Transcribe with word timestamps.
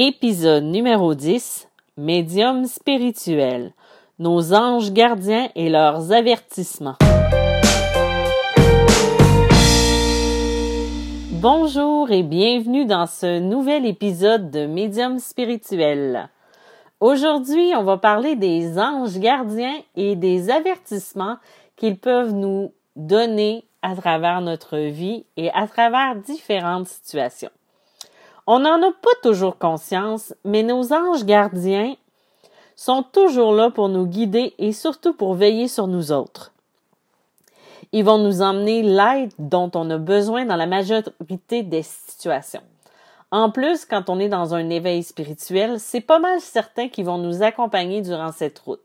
Épisode 0.00 0.62
numéro 0.62 1.12
10 1.12 1.66
Médium 1.96 2.66
spirituel 2.66 3.72
Nos 4.20 4.54
anges 4.54 4.92
gardiens 4.92 5.48
et 5.56 5.68
leurs 5.68 6.12
avertissements. 6.12 6.94
Bonjour 11.32 12.12
et 12.12 12.22
bienvenue 12.22 12.84
dans 12.84 13.06
ce 13.06 13.40
nouvel 13.40 13.86
épisode 13.86 14.52
de 14.52 14.66
Médium 14.66 15.18
spirituel. 15.18 16.28
Aujourd'hui, 17.00 17.72
on 17.76 17.82
va 17.82 17.96
parler 17.96 18.36
des 18.36 18.78
anges 18.78 19.18
gardiens 19.18 19.80
et 19.96 20.14
des 20.14 20.48
avertissements 20.48 21.38
qu'ils 21.74 21.98
peuvent 21.98 22.34
nous 22.34 22.72
donner 22.94 23.64
à 23.82 23.96
travers 23.96 24.42
notre 24.42 24.78
vie 24.78 25.24
et 25.36 25.50
à 25.50 25.66
travers 25.66 26.14
différentes 26.14 26.86
situations. 26.86 27.50
On 28.50 28.60
n'en 28.60 28.82
a 28.82 28.92
pas 28.92 29.10
toujours 29.22 29.58
conscience, 29.58 30.32
mais 30.42 30.62
nos 30.62 30.94
anges 30.94 31.26
gardiens 31.26 31.96
sont 32.76 33.02
toujours 33.02 33.52
là 33.52 33.70
pour 33.70 33.90
nous 33.90 34.06
guider 34.06 34.54
et 34.56 34.72
surtout 34.72 35.12
pour 35.12 35.34
veiller 35.34 35.68
sur 35.68 35.86
nous 35.86 36.12
autres. 36.12 36.54
Ils 37.92 38.06
vont 38.06 38.16
nous 38.16 38.40
emmener 38.40 38.82
l'aide 38.82 39.34
dont 39.38 39.70
on 39.74 39.90
a 39.90 39.98
besoin 39.98 40.46
dans 40.46 40.56
la 40.56 40.66
majorité 40.66 41.62
des 41.62 41.82
situations. 41.82 42.62
En 43.30 43.50
plus, 43.50 43.84
quand 43.84 44.08
on 44.08 44.18
est 44.18 44.30
dans 44.30 44.54
un 44.54 44.70
éveil 44.70 45.02
spirituel, 45.02 45.78
c'est 45.78 46.00
pas 46.00 46.18
mal 46.18 46.40
certain 46.40 46.88
qu'ils 46.88 47.04
vont 47.04 47.18
nous 47.18 47.42
accompagner 47.42 48.00
durant 48.00 48.32
cette 48.32 48.60
route. 48.60 48.80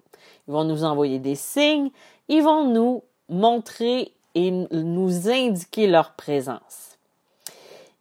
Ils 0.50 0.54
vont 0.54 0.66
nous 0.66 0.84
envoyer 0.84 1.20
des 1.20 1.36
signes, 1.36 1.90
ils 2.28 2.44
vont 2.44 2.66
nous 2.66 3.02
montrer 3.30 4.12
et 4.36 4.52
nous 4.52 5.30
indiquer 5.30 5.88
leur 5.88 6.16
présence. 6.16 6.93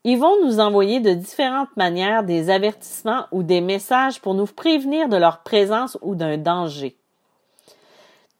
Ils 0.04 0.18
vont 0.18 0.44
nous 0.44 0.58
envoyer 0.58 0.98
de 0.98 1.12
différentes 1.12 1.76
manières 1.76 2.24
des 2.24 2.50
avertissements 2.50 3.26
ou 3.30 3.44
des 3.44 3.60
messages 3.60 4.20
pour 4.20 4.34
nous 4.34 4.46
prévenir 4.46 5.08
de 5.08 5.16
leur 5.16 5.42
présence 5.42 5.96
ou 6.02 6.16
d'un 6.16 6.38
danger. 6.38 6.96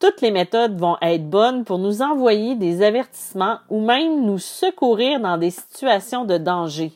Toutes 0.00 0.20
les 0.20 0.32
méthodes 0.32 0.76
vont 0.76 0.96
être 1.00 1.30
bonnes 1.30 1.64
pour 1.64 1.78
nous 1.78 2.02
envoyer 2.02 2.56
des 2.56 2.82
avertissements 2.82 3.58
ou 3.68 3.80
même 3.80 4.24
nous 4.24 4.40
secourir 4.40 5.20
dans 5.20 5.38
des 5.38 5.50
situations 5.50 6.24
de 6.24 6.36
danger. 6.36 6.92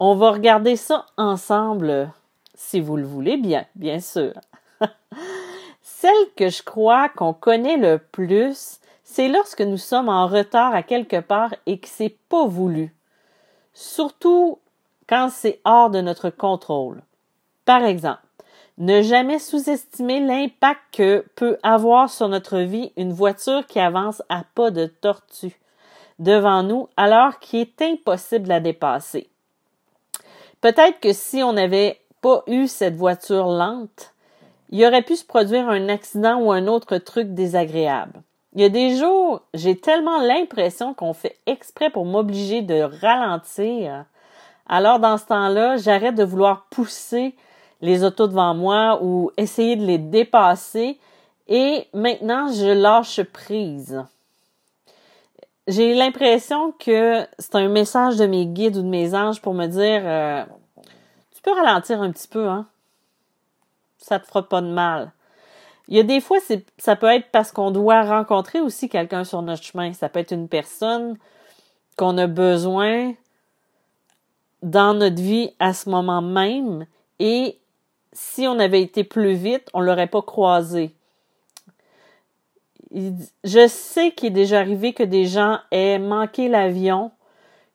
On 0.00 0.16
va 0.16 0.32
regarder 0.32 0.74
ça 0.74 1.06
ensemble, 1.16 2.10
si 2.54 2.80
vous 2.80 2.96
le 2.96 3.06
voulez 3.06 3.36
bien, 3.36 3.64
bien 3.76 4.00
sûr. 4.00 4.32
Celle 5.82 6.26
que 6.36 6.48
je 6.48 6.64
crois 6.64 7.08
qu'on 7.08 7.32
connaît 7.32 7.76
le 7.76 7.98
plus, 7.98 8.80
c'est 9.04 9.28
lorsque 9.28 9.62
nous 9.62 9.76
sommes 9.76 10.08
en 10.08 10.26
retard 10.26 10.74
à 10.74 10.82
quelque 10.82 11.20
part 11.20 11.54
et 11.66 11.78
que 11.78 11.88
c'est 11.88 12.16
pas 12.28 12.46
voulu 12.46 12.92
surtout 13.78 14.58
quand 15.08 15.30
c'est 15.30 15.60
hors 15.64 15.88
de 15.90 16.00
notre 16.00 16.30
contrôle. 16.30 17.00
Par 17.64 17.84
exemple, 17.84 18.22
ne 18.76 19.02
jamais 19.02 19.38
sous-estimer 19.38 20.20
l'impact 20.20 20.80
que 20.92 21.24
peut 21.36 21.58
avoir 21.62 22.10
sur 22.10 22.28
notre 22.28 22.58
vie 22.58 22.92
une 22.96 23.12
voiture 23.12 23.66
qui 23.66 23.78
avance 23.78 24.20
à 24.28 24.42
pas 24.54 24.70
de 24.70 24.86
tortue 24.86 25.58
devant 26.18 26.64
nous 26.64 26.88
alors 26.96 27.38
qu'il 27.38 27.60
est 27.60 27.82
impossible 27.82 28.44
de 28.44 28.48
la 28.48 28.60
dépasser. 28.60 29.28
Peut-être 30.60 30.98
que 30.98 31.12
si 31.12 31.42
on 31.44 31.52
n'avait 31.52 32.00
pas 32.20 32.42
eu 32.48 32.66
cette 32.66 32.96
voiture 32.96 33.46
lente, 33.46 34.12
il 34.70 34.84
aurait 34.84 35.02
pu 35.02 35.14
se 35.14 35.24
produire 35.24 35.68
un 35.68 35.88
accident 35.88 36.40
ou 36.40 36.50
un 36.50 36.66
autre 36.66 36.98
truc 36.98 37.32
désagréable. 37.32 38.22
Il 38.58 38.62
y 38.62 38.64
a 38.64 38.70
des 38.70 38.96
jours, 38.96 39.42
j'ai 39.54 39.76
tellement 39.76 40.18
l'impression 40.18 40.92
qu'on 40.92 41.12
fait 41.12 41.38
exprès 41.46 41.90
pour 41.90 42.04
m'obliger 42.04 42.60
de 42.60 42.80
ralentir. 42.80 44.04
Alors, 44.68 44.98
dans 44.98 45.16
ce 45.16 45.26
temps-là, 45.26 45.76
j'arrête 45.76 46.16
de 46.16 46.24
vouloir 46.24 46.66
pousser 46.68 47.36
les 47.82 48.02
autos 48.02 48.26
devant 48.26 48.54
moi 48.54 48.98
ou 49.00 49.30
essayer 49.36 49.76
de 49.76 49.86
les 49.86 49.98
dépasser 49.98 50.98
et 51.46 51.86
maintenant, 51.94 52.52
je 52.52 52.66
lâche 52.66 53.22
prise. 53.22 54.04
J'ai 55.68 55.94
l'impression 55.94 56.72
que 56.72 57.28
c'est 57.38 57.54
un 57.54 57.68
message 57.68 58.16
de 58.16 58.26
mes 58.26 58.46
guides 58.46 58.76
ou 58.76 58.82
de 58.82 58.88
mes 58.88 59.14
anges 59.14 59.40
pour 59.40 59.54
me 59.54 59.66
dire 59.66 60.02
euh, 60.04 60.44
tu 61.32 61.40
peux 61.42 61.52
ralentir 61.52 62.02
un 62.02 62.10
petit 62.10 62.26
peu, 62.26 62.48
hein? 62.48 62.66
Ça 63.98 64.18
te 64.18 64.26
fera 64.26 64.42
pas 64.42 64.62
de 64.62 64.66
mal. 64.66 65.12
Il 65.88 65.96
y 65.96 66.00
a 66.00 66.02
des 66.02 66.20
fois, 66.20 66.38
ça 66.76 66.96
peut 66.96 67.06
être 67.06 67.30
parce 67.32 67.50
qu'on 67.50 67.70
doit 67.70 68.02
rencontrer 68.02 68.60
aussi 68.60 68.90
quelqu'un 68.90 69.24
sur 69.24 69.40
notre 69.40 69.62
chemin. 69.62 69.94
Ça 69.94 70.10
peut 70.10 70.20
être 70.20 70.32
une 70.32 70.48
personne 70.48 71.16
qu'on 71.96 72.18
a 72.18 72.26
besoin 72.26 73.14
dans 74.62 74.92
notre 74.92 75.20
vie 75.20 75.50
à 75.58 75.72
ce 75.72 75.88
moment 75.88 76.20
même 76.20 76.86
et 77.18 77.58
si 78.12 78.46
on 78.46 78.58
avait 78.58 78.82
été 78.82 79.04
plus 79.04 79.34
vite, 79.34 79.68
on 79.72 79.80
l'aurait 79.80 80.08
pas 80.08 80.22
croisé. 80.22 80.94
Je 82.92 83.68
sais 83.68 84.12
qu'il 84.12 84.28
est 84.28 84.30
déjà 84.30 84.60
arrivé 84.60 84.92
que 84.92 85.02
des 85.02 85.26
gens 85.26 85.58
aient 85.70 85.98
manqué 85.98 86.48
l'avion 86.48 87.12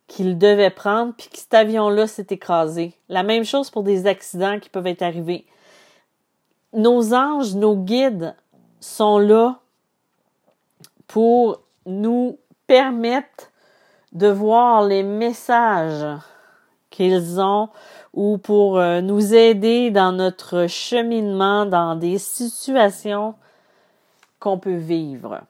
qu'ils 0.08 0.38
devaient 0.38 0.70
prendre 0.70 1.14
puis 1.18 1.30
que 1.30 1.38
cet 1.38 1.54
avion-là 1.54 2.08
s'est 2.08 2.28
écrasé. 2.30 2.94
La 3.10 3.24
même 3.24 3.46
chose 3.46 3.70
pour 3.70 3.84
des 3.84 4.06
accidents 4.08 4.60
qui 4.60 4.70
peuvent 4.70 4.88
être 4.88 5.04
arrivés 5.04 5.46
nos 6.74 7.14
anges, 7.14 7.56
nos 7.56 7.76
guides 7.76 8.36
sont 8.80 9.20
là 9.20 9.60
pour 11.08 11.60
nous 11.86 12.38
permettre 12.68 13.52
de 14.12 14.28
voir 14.28 14.84
les 14.84 15.04
messages 15.04 16.06
qu'ils 16.90 17.40
ont 17.40 17.70
ou 18.14 18.38
pour 18.38 18.78
euh, 18.78 19.02
nous 19.02 19.34
aider 19.34 19.90
dans 19.90 20.12
notre 20.12 20.68
cheminement 20.68 21.66
dans 21.66 21.96
des 21.96 22.20
situations 22.20 23.34
qu'on 24.40 24.60
peut 24.60 24.76
vivre. 24.76 25.42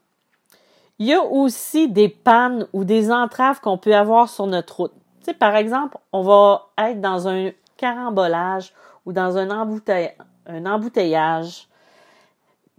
Il 0.99 1.07
y 1.07 1.13
a 1.13 1.21
aussi 1.21 1.89
des 1.89 2.07
pannes 2.07 2.67
ou 2.71 2.85
des 2.85 3.11
entraves 3.11 3.59
qu'on 3.59 3.77
peut 3.77 3.95
avoir 3.95 4.29
sur 4.29 4.47
notre 4.47 4.77
route. 4.77 4.93
Tu 5.19 5.25
sais, 5.25 5.33
par 5.33 5.55
exemple, 5.55 5.97
on 6.13 6.21
va 6.21 6.69
être 6.77 7.01
dans 7.01 7.27
un 7.27 7.51
carambolage 7.75 8.73
ou 9.05 9.11
dans 9.11 9.37
un 9.37 9.49
embouteillage 9.49 10.15
un 10.47 10.65
embouteillage. 10.65 11.67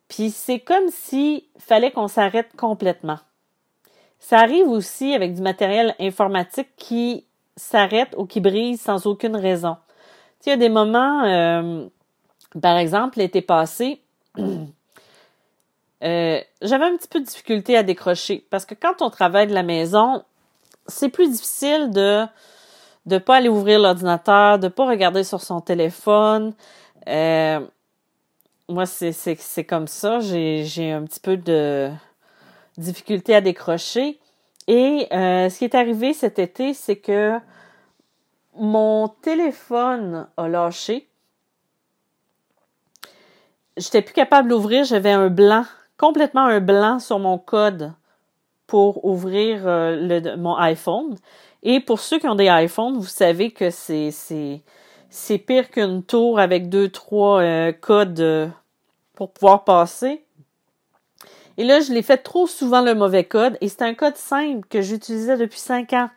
Puis 0.09 0.31
c'est 0.31 0.61
comme 0.61 0.89
s'il 0.89 1.43
fallait 1.59 1.91
qu'on 1.91 2.09
s'arrête 2.09 2.55
complètement. 2.57 3.19
Ça 4.19 4.39
arrive 4.39 4.69
aussi 4.69 5.15
avec 5.15 5.35
du 5.35 5.43
matériel 5.43 5.95
informatique 6.01 6.69
qui 6.77 7.27
s'arrête 7.57 8.15
ou 8.17 8.27
qui 8.27 8.41
brise 8.41 8.81
sans 8.81 9.07
aucune 9.07 9.37
raison. 9.37 9.77
Tu 10.41 10.49
il 10.49 10.51
y 10.51 10.53
a 10.53 10.57
des 10.57 10.69
moments, 10.69 11.25
euh, 11.25 11.87
par 12.61 12.77
exemple, 12.77 13.19
l'été 13.19 13.43
passé, 13.43 14.01
euh, 14.39 16.41
j'avais 16.63 16.85
un 16.85 16.97
petit 16.97 17.09
peu 17.09 17.21
de 17.21 17.25
difficulté 17.25 17.77
à 17.77 17.83
décrocher 17.83 18.47
parce 18.51 18.65
que 18.65 18.75
quand 18.75 19.03
on 19.03 19.11
travaille 19.11 19.47
de 19.47 19.55
la 19.55 19.63
maison, 19.63 20.23
c'est 20.87 21.09
plus 21.09 21.31
difficile 21.31 21.91
de 21.91 22.25
ne 23.07 23.19
pas 23.19 23.37
aller 23.37 23.49
ouvrir 23.49 23.79
l'ordinateur, 23.79 24.59
de 24.59 24.69
pas 24.69 24.87
regarder 24.87 25.25
sur 25.25 25.41
son 25.41 25.61
téléphone. 25.61 26.55
Euh, 27.09 27.61
moi, 28.69 28.87
c'est 28.87 29.65
comme 29.65 29.87
ça. 29.87 30.21
J'ai 30.21 30.93
un 30.93 31.05
petit 31.05 31.21
peu 31.21 31.37
de 31.37 31.91
difficulté 32.77 33.35
à 33.35 33.41
décrocher. 33.41 34.19
Et 34.67 35.07
euh, 35.13 35.51
ce 35.51 35.59
qui 35.59 35.65
est 35.65 35.75
arrivé 35.75 36.15
cet 36.15 36.39
été, 36.39 36.73
c'est 36.73 36.97
que 36.97 37.39
mon 38.57 39.09
téléphone 39.09 40.27
a 40.37 40.49
lâché. 40.49 41.09
J'étais 43.77 44.03
plus 44.03 44.15
capable 44.15 44.49
d'ouvrir. 44.49 44.85
J'avais 44.85 45.13
un 45.13 45.29
blanc, 45.29 45.65
complètement 45.99 46.47
un 46.47 46.61
blanc 46.61 46.99
sur 46.99 47.19
mon 47.19 47.37
code 47.39 47.93
pour 48.67 49.05
ouvrir 49.05 49.63
euh, 49.67 50.37
mon 50.39 50.57
iPhone. 50.57 51.17
Et 51.63 51.81
pour 51.81 52.01
ceux 52.01 52.19
qui 52.19 52.27
ont 52.27 52.35
des 52.35 52.49
iPhones, 52.49 52.97
vous 52.97 53.05
savez 53.05 53.51
que 53.51 53.71
c'est 53.71 54.63
c'est 55.15 55.39
pire 55.39 55.71
qu'une 55.71 56.03
tour 56.03 56.41
avec 56.41 56.69
deux, 56.69 56.89
trois 56.89 57.41
euh, 57.41 57.71
codes 57.71 58.19
euh, 58.19 58.49
pour 59.15 59.31
pouvoir 59.31 59.63
passer. 59.63 60.25
Et 61.57 61.63
là, 61.63 61.79
je 61.79 61.93
l'ai 61.93 62.03
fait 62.03 62.17
trop 62.17 62.49
souvent 62.49 62.83
le 62.83 62.97
mauvais 62.97 63.23
code 63.23 63.57
et 63.61 63.69
c'est 63.69 63.83
un 63.83 63.95
code 63.95 64.17
simple 64.17 64.67
que 64.69 64.83
j'utilisais 64.83 65.37
depuis 65.37 65.61
cinq 65.61 65.93
ans. 65.93 66.11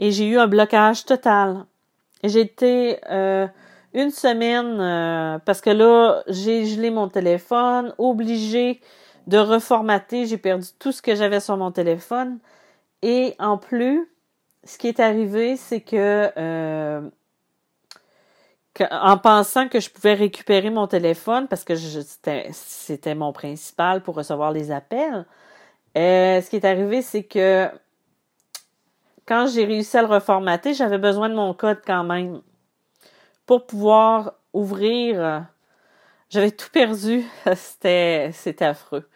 Et 0.00 0.10
j'ai 0.10 0.26
eu 0.26 0.38
un 0.38 0.48
blocage 0.48 1.04
total. 1.04 1.66
J'ai 2.24 2.40
été 2.40 2.98
euh, 3.12 3.46
une 3.94 4.10
semaine 4.10 5.40
parce 5.46 5.60
que 5.60 5.70
là, 5.70 6.24
j'ai 6.26 6.66
gelé 6.66 6.90
mon 6.90 7.08
téléphone, 7.08 7.94
obligé 7.96 8.80
de 9.28 9.38
reformater. 9.38 10.26
J'ai 10.26 10.36
perdu 10.36 10.66
tout 10.80 10.90
ce 10.90 11.00
que 11.00 11.14
j'avais 11.14 11.38
sur 11.38 11.56
mon 11.56 11.70
téléphone. 11.70 12.40
Et 13.02 13.36
en 13.38 13.56
plus, 13.56 14.10
ce 14.64 14.78
qui 14.78 14.88
est 14.88 14.98
arrivé, 14.98 15.56
c'est 15.56 15.80
que 15.80 17.08
en 18.90 19.18
pensant 19.18 19.68
que 19.68 19.80
je 19.80 19.90
pouvais 19.90 20.14
récupérer 20.14 20.70
mon 20.70 20.86
téléphone 20.86 21.48
parce 21.48 21.64
que 21.64 21.74
c'était 21.76 23.14
mon 23.14 23.32
principal 23.32 24.02
pour 24.02 24.14
recevoir 24.14 24.52
les 24.52 24.70
appels, 24.70 25.26
euh, 25.98 26.40
ce 26.40 26.48
qui 26.48 26.56
est 26.56 26.64
arrivé, 26.64 27.02
c'est 27.02 27.24
que 27.24 27.68
quand 29.26 29.48
j'ai 29.48 29.64
réussi 29.64 29.96
à 29.96 30.02
le 30.02 30.08
reformater, 30.08 30.74
j'avais 30.74 30.98
besoin 30.98 31.28
de 31.28 31.34
mon 31.34 31.52
code 31.52 31.80
quand 31.84 32.04
même 32.04 32.40
pour 33.46 33.66
pouvoir 33.66 34.34
ouvrir. 34.52 35.20
Euh, 35.20 35.40
j'avais 36.28 36.52
tout 36.52 36.70
perdu. 36.72 37.24
C'était, 37.56 38.32
affreux. 38.60 39.08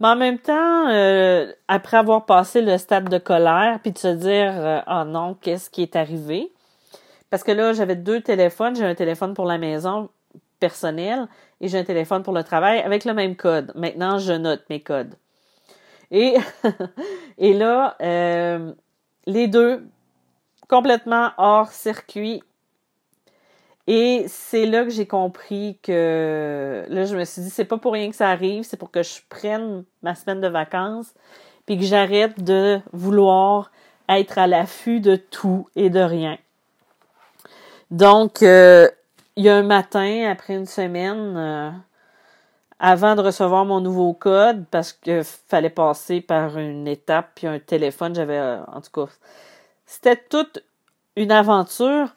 Mais 0.00 0.08
en 0.08 0.16
même 0.16 0.38
temps, 0.38 0.88
euh, 0.88 1.52
après 1.68 1.96
avoir 1.96 2.26
passé 2.26 2.62
le 2.62 2.78
stade 2.78 3.08
de 3.08 3.18
colère, 3.18 3.80
puis 3.82 3.92
de 3.92 3.98
se 3.98 4.08
dire, 4.08 4.84
oh 4.86 5.04
non, 5.04 5.34
qu'est-ce 5.34 5.70
qui 5.70 5.82
est 5.82 5.96
arrivé? 5.96 6.53
Parce 7.34 7.42
que 7.42 7.50
là, 7.50 7.72
j'avais 7.72 7.96
deux 7.96 8.20
téléphones. 8.20 8.76
J'ai 8.76 8.84
un 8.84 8.94
téléphone 8.94 9.34
pour 9.34 9.44
la 9.44 9.58
maison 9.58 10.08
personnel 10.60 11.26
et 11.60 11.66
j'ai 11.66 11.80
un 11.80 11.82
téléphone 11.82 12.22
pour 12.22 12.32
le 12.32 12.44
travail 12.44 12.78
avec 12.78 13.04
le 13.04 13.12
même 13.12 13.34
code. 13.34 13.72
Maintenant, 13.74 14.18
je 14.18 14.34
note 14.34 14.62
mes 14.70 14.80
codes. 14.84 15.16
Et, 16.12 16.36
et 17.38 17.52
là, 17.52 17.96
euh, 18.00 18.72
les 19.26 19.48
deux, 19.48 19.84
complètement 20.68 21.30
hors 21.36 21.72
circuit. 21.72 22.44
Et 23.88 24.26
c'est 24.28 24.66
là 24.66 24.84
que 24.84 24.90
j'ai 24.90 25.08
compris 25.08 25.80
que 25.82 26.86
là, 26.88 27.04
je 27.04 27.16
me 27.16 27.24
suis 27.24 27.42
dit, 27.42 27.50
c'est 27.50 27.64
pas 27.64 27.78
pour 27.78 27.94
rien 27.94 28.10
que 28.10 28.16
ça 28.16 28.28
arrive, 28.28 28.62
c'est 28.62 28.76
pour 28.76 28.92
que 28.92 29.02
je 29.02 29.22
prenne 29.28 29.82
ma 30.04 30.14
semaine 30.14 30.40
de 30.40 30.46
vacances, 30.46 31.12
puis 31.66 31.78
que 31.78 31.84
j'arrête 31.84 32.44
de 32.44 32.78
vouloir 32.92 33.72
être 34.08 34.38
à 34.38 34.46
l'affût 34.46 35.00
de 35.00 35.16
tout 35.16 35.68
et 35.74 35.90
de 35.90 35.98
rien. 35.98 36.38
Donc, 37.90 38.42
euh, 38.42 38.88
il 39.36 39.44
y 39.44 39.48
a 39.48 39.56
un 39.56 39.62
matin, 39.62 40.28
après 40.30 40.54
une 40.54 40.66
semaine, 40.66 41.36
euh, 41.36 41.70
avant 42.78 43.14
de 43.14 43.20
recevoir 43.20 43.64
mon 43.64 43.80
nouveau 43.80 44.12
code, 44.14 44.64
parce 44.70 44.92
qu'il 44.92 45.22
fallait 45.24 45.70
passer 45.70 46.20
par 46.20 46.58
une 46.58 46.88
étape, 46.88 47.32
puis 47.34 47.46
un 47.46 47.58
téléphone, 47.58 48.14
j'avais, 48.14 48.38
euh, 48.38 48.64
en 48.66 48.80
tout 48.80 48.90
cas, 49.06 49.12
c'était 49.86 50.16
toute 50.16 50.62
une 51.16 51.32
aventure. 51.32 52.08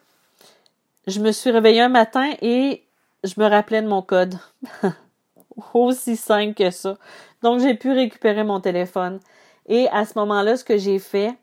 Je 1.05 1.19
me 1.19 1.31
suis 1.31 1.51
réveillée 1.51 1.81
un 1.81 1.89
matin 1.89 2.33
et 2.41 2.83
je 3.23 3.33
me 3.37 3.47
rappelais 3.47 3.81
de 3.81 3.87
mon 3.87 4.01
code. 4.01 4.35
Aussi 5.73 6.15
simple 6.15 6.53
que 6.53 6.69
ça. 6.69 6.97
Donc, 7.43 7.59
j'ai 7.59 7.73
pu 7.73 7.91
récupérer 7.91 8.43
mon 8.43 8.59
téléphone. 8.59 9.19
Et 9.67 9.87
à 9.89 10.05
ce 10.05 10.17
moment-là, 10.19 10.55
ce 10.57 10.63
que 10.63 10.77
j'ai 10.77 10.99
fait, 10.99 11.35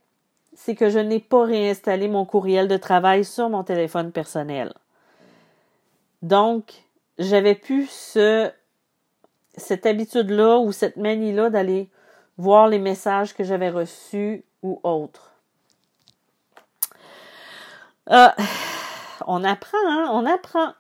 c'est 0.55 0.75
que 0.75 0.91
je 0.91 0.99
n'ai 0.99 1.21
pas 1.21 1.45
réinstallé 1.45 2.09
mon 2.09 2.25
courriel 2.25 2.69
de 2.69 2.77
travail 2.77 3.25
sur 3.25 3.49
mon 3.49 3.65
téléphone 3.65 4.13
personnel. 4.13 4.73
Donc, 6.23 6.73
j'avais 7.19 7.55
plus 7.55 7.89
ce, 7.91 8.51
cette 9.57 9.87
habitude-là 9.87 10.59
ou 10.59 10.73
cette 10.73 10.97
manie-là 10.97 11.51
d'aller 11.51 11.91
voir 12.39 12.69
les 12.69 12.79
messages 12.79 13.35
que 13.35 13.45
j'avais 13.45 13.71
reçus 13.71 14.45
ou 14.63 14.81
autres. 14.83 15.33
Ah, 18.07 18.35
on 19.27 19.45
apprend, 19.45 19.79
hein? 19.87 20.09
On 20.13 20.27
apprend. 20.27 20.73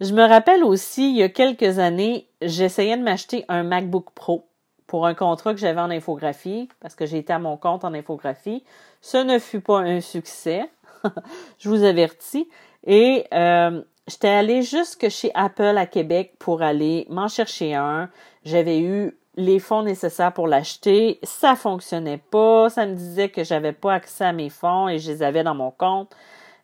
Je 0.00 0.12
me 0.14 0.22
rappelle 0.22 0.64
aussi, 0.64 1.10
il 1.10 1.16
y 1.16 1.22
a 1.22 1.28
quelques 1.28 1.78
années, 1.78 2.28
j'essayais 2.40 2.96
de 2.96 3.02
m'acheter 3.02 3.44
un 3.48 3.62
MacBook 3.62 4.10
Pro 4.14 4.47
pour 4.88 5.06
un 5.06 5.14
contrat 5.14 5.52
que 5.54 5.60
j'avais 5.60 5.80
en 5.80 5.90
infographie, 5.90 6.68
parce 6.80 6.96
que 6.96 7.06
j'étais 7.06 7.34
à 7.34 7.38
mon 7.38 7.56
compte 7.56 7.84
en 7.84 7.94
infographie. 7.94 8.64
Ce 9.02 9.18
ne 9.18 9.38
fut 9.38 9.60
pas 9.60 9.78
un 9.78 10.00
succès, 10.00 10.68
je 11.58 11.68
vous 11.68 11.84
avertis. 11.84 12.48
Et 12.86 13.26
euh, 13.34 13.82
j'étais 14.08 14.28
allée 14.28 14.62
jusque 14.62 15.10
chez 15.10 15.30
Apple 15.34 15.76
à 15.76 15.86
Québec 15.86 16.32
pour 16.38 16.62
aller 16.62 17.06
m'en 17.10 17.28
chercher 17.28 17.74
un. 17.74 18.08
J'avais 18.44 18.80
eu 18.80 19.14
les 19.36 19.58
fonds 19.58 19.82
nécessaires 19.82 20.32
pour 20.32 20.48
l'acheter. 20.48 21.20
Ça 21.22 21.54
fonctionnait 21.54 22.22
pas. 22.30 22.70
Ça 22.70 22.86
me 22.86 22.94
disait 22.94 23.28
que 23.28 23.44
j'avais 23.44 23.72
pas 23.72 23.92
accès 23.92 24.24
à 24.24 24.32
mes 24.32 24.48
fonds 24.48 24.88
et 24.88 24.98
je 24.98 25.12
les 25.12 25.22
avais 25.22 25.44
dans 25.44 25.54
mon 25.54 25.70
compte. 25.70 26.16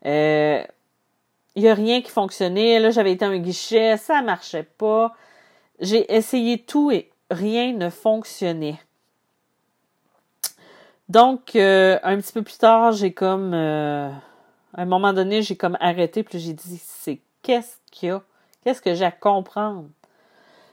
Il 0.02 0.10
euh, 0.10 0.62
y 1.56 1.68
a 1.68 1.74
rien 1.74 2.00
qui 2.00 2.10
fonctionnait. 2.10 2.80
Là, 2.80 2.90
j'avais 2.90 3.12
été 3.12 3.26
à 3.26 3.28
un 3.28 3.38
guichet, 3.38 3.98
ça 3.98 4.22
marchait 4.22 4.66
pas. 4.78 5.12
J'ai 5.78 6.10
essayé 6.14 6.58
tout 6.62 6.90
et 6.90 7.10
rien 7.30 7.72
ne 7.72 7.90
fonctionnait. 7.90 8.80
Donc, 11.08 11.54
euh, 11.54 11.98
un 12.02 12.16
petit 12.16 12.32
peu 12.32 12.42
plus 12.42 12.58
tard, 12.58 12.92
j'ai 12.92 13.12
comme, 13.12 13.52
euh, 13.52 14.08
à 14.72 14.82
un 14.82 14.84
moment 14.86 15.12
donné, 15.12 15.42
j'ai 15.42 15.56
comme 15.56 15.76
arrêté, 15.80 16.22
puis 16.22 16.38
j'ai 16.38 16.54
dit, 16.54 16.80
c'est 16.82 17.20
qu'est-ce 17.42 17.76
qu'il 17.90 18.08
y 18.08 18.12
a? 18.12 18.22
Qu'est-ce 18.62 18.80
que 18.80 18.94
j'ai 18.94 19.04
à 19.04 19.10
comprendre? 19.10 19.88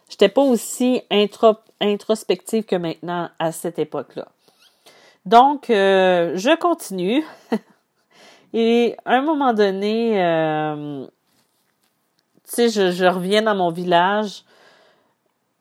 J'étais 0.10 0.30
pas 0.30 0.42
aussi 0.42 1.02
introspective 1.80 2.64
que 2.64 2.76
maintenant 2.76 3.30
à 3.40 3.52
cette 3.52 3.80
époque-là. 3.80 4.28
Donc, 5.26 5.70
euh, 5.70 6.32
je 6.36 6.58
continue. 6.58 7.24
Et 8.54 8.96
à 9.06 9.16
un 9.16 9.22
moment 9.22 9.54
donné, 9.54 10.12
tu 12.54 12.70
sais, 12.70 12.92
je, 12.92 13.06
reviens 13.06 13.42
dans 13.42 13.56
mon 13.56 13.72
village 13.72 14.44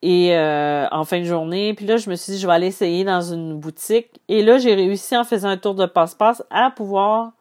et 0.03 0.35
euh, 0.35 0.87
en 0.91 1.05
fin 1.05 1.21
de 1.21 1.25
journée, 1.25 1.75
puis 1.75 1.87
là, 1.87 1.99
je 1.99 2.09
me 2.09 2.15
suis 2.15 2.33
dit, 2.33 2.39
je 2.39 2.47
vais 2.47 2.55
aller 2.55 2.69
essayer 2.69 3.05
dans 3.05 3.21
une 3.21 3.59
boutique. 3.59 4.21
Et 4.29 4.43
là, 4.43 4.59
j'ai 4.59 4.75
réussi 4.75 5.17
en 5.17 5.25
faisant 5.25 5.49
un 5.49 5.59
tour 5.59 5.75
de 5.75 5.87
passe-passe 5.87 6.43
à 6.51 6.71
pouvoir 6.71 7.33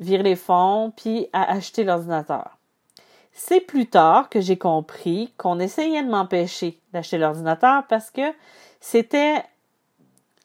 virer 0.00 0.22
les 0.22 0.36
fonds 0.36 0.92
puis 0.96 1.28
à 1.32 1.52
acheter 1.52 1.84
l'ordinateur. 1.84 2.56
C'est 3.32 3.60
plus 3.60 3.86
tard 3.86 4.30
que 4.30 4.40
j'ai 4.40 4.56
compris 4.56 5.32
qu'on 5.36 5.60
essayait 5.60 6.02
de 6.02 6.08
m'empêcher 6.08 6.80
d'acheter 6.92 7.18
l'ordinateur 7.18 7.84
parce 7.88 8.10
que 8.10 8.32
c'était 8.80 9.44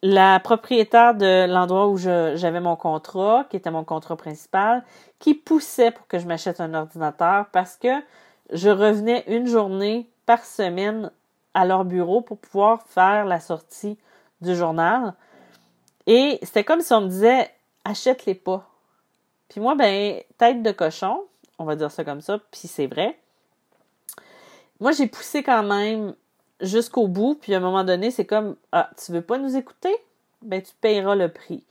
la 0.04 0.40
propriétaire 0.42 1.16
de 1.16 1.48
l'endroit 1.48 1.88
où 1.88 1.98
j'avais 1.98 2.60
mon 2.60 2.76
contrat, 2.76 3.46
qui 3.50 3.56
était 3.56 3.72
mon 3.72 3.86
contrat 3.86 4.18
principal, 4.18 4.84
qui 5.20 5.34
poussait 5.34 5.92
pour 5.92 6.08
que 6.08 6.20
je 6.20 6.28
m'achète 6.28 6.60
un 6.60 6.74
ordinateur 6.74 7.46
parce 7.54 7.78
que 7.78 7.88
je 8.52 8.70
revenais 8.70 9.24
une 9.28 9.48
journée 9.48 10.10
par 10.26 10.44
semaine 10.46 11.12
à 11.54 11.66
leur 11.66 11.86
bureau 11.86 12.22
pour 12.22 12.38
pouvoir 12.38 12.84
faire 12.88 13.26
la 13.26 13.40
sortie 13.40 13.98
du 14.42 14.56
journal. 14.56 15.14
Et 16.08 16.40
c'était 16.42 16.64
comme 16.64 16.82
si 16.82 16.94
on 16.94 17.02
me 17.02 17.08
disait 17.08 17.50
achète-les 17.86 18.36
pas. 18.36 18.68
Puis 19.50 19.62
moi, 19.62 19.76
ben, 19.76 20.22
tête 20.38 20.64
de 20.64 20.72
cochon, 20.72 21.24
on 21.60 21.66
va 21.66 21.76
dire 21.76 21.92
ça 21.92 22.04
comme 22.04 22.22
ça, 22.22 22.40
puis 22.52 22.68
c'est 22.68 22.88
vrai. 22.88 23.18
Moi, 24.80 24.92
j'ai 24.92 25.08
poussé 25.08 25.44
quand 25.44 25.64
même 25.64 26.16
jusqu'au 26.60 27.08
bout, 27.08 27.36
puis 27.36 27.54
à 27.54 27.58
un 27.58 27.62
moment 27.62 27.84
donné, 27.84 28.12
c'est 28.12 28.26
comme 28.26 28.56
Ah, 28.72 28.90
tu 29.04 29.12
veux 29.12 29.22
pas 29.22 29.38
nous 29.38 29.56
écouter? 29.56 29.96
Ben, 30.42 30.62
tu 30.62 30.74
payeras 30.82 31.16
le 31.16 31.30
prix. 31.30 31.64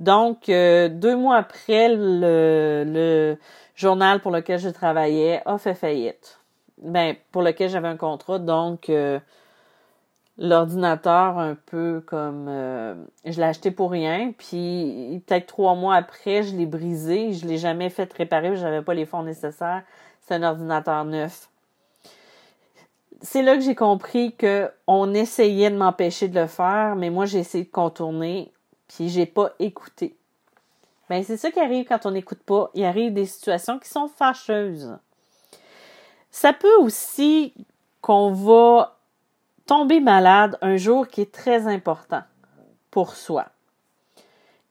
Donc, 0.00 0.48
euh, 0.48 0.88
deux 0.88 1.16
mois 1.16 1.36
après, 1.36 1.88
le, 1.88 2.84
le, 2.86 3.38
journal 3.74 4.20
pour 4.20 4.32
lequel 4.32 4.58
je 4.58 4.68
travaillais 4.68 5.40
a 5.46 5.56
fait 5.58 5.74
faillite. 5.74 6.37
Ben, 6.82 7.16
pour 7.32 7.42
lequel 7.42 7.70
j'avais 7.70 7.88
un 7.88 7.96
contrat, 7.96 8.38
donc 8.38 8.88
euh, 8.88 9.18
l'ordinateur 10.38 11.38
un 11.38 11.56
peu 11.56 12.00
comme 12.06 12.46
euh, 12.48 12.94
je 13.24 13.38
l'ai 13.38 13.46
acheté 13.46 13.72
pour 13.72 13.90
rien 13.90 14.32
puis 14.38 15.20
peut-être 15.26 15.48
trois 15.48 15.74
mois 15.74 15.96
après 15.96 16.44
je 16.44 16.54
l'ai 16.54 16.66
brisé 16.66 17.32
je 17.32 17.46
l'ai 17.46 17.58
jamais 17.58 17.90
fait 17.90 18.12
réparer 18.12 18.54
j'avais 18.56 18.82
pas 18.82 18.94
les 18.94 19.06
fonds 19.06 19.24
nécessaires. 19.24 19.82
C'est 20.20 20.34
un 20.34 20.42
ordinateur 20.42 21.04
neuf. 21.06 21.48
C'est 23.22 23.42
là 23.42 23.56
que 23.56 23.62
j'ai 23.62 23.74
compris 23.74 24.34
que 24.36 24.70
on 24.86 25.12
essayait 25.14 25.70
de 25.70 25.76
m'empêcher 25.76 26.28
de 26.28 26.38
le 26.38 26.46
faire 26.46 26.94
mais 26.94 27.10
moi 27.10 27.26
j'ai 27.26 27.40
essayé 27.40 27.64
de 27.64 27.70
contourner 27.70 28.52
puis 28.86 29.08
j'ai 29.08 29.26
pas 29.26 29.50
écouté. 29.58 30.16
Ben 31.10 31.24
c'est 31.24 31.36
ça 31.36 31.50
qui 31.50 31.58
arrive 31.58 31.86
quand 31.86 32.06
on 32.06 32.12
n'écoute 32.12 32.42
pas. 32.44 32.70
Il 32.74 32.84
arrive 32.84 33.12
des 33.12 33.26
situations 33.26 33.80
qui 33.80 33.88
sont 33.88 34.06
fâcheuses 34.06 34.96
ça 36.30 36.52
peut 36.52 36.76
aussi 36.80 37.52
qu'on 38.00 38.32
va 38.32 38.96
tomber 39.66 40.00
malade 40.00 40.58
un 40.62 40.76
jour 40.76 41.08
qui 41.08 41.22
est 41.22 41.32
très 41.32 41.66
important 41.66 42.22
pour 42.90 43.14
soi. 43.14 43.46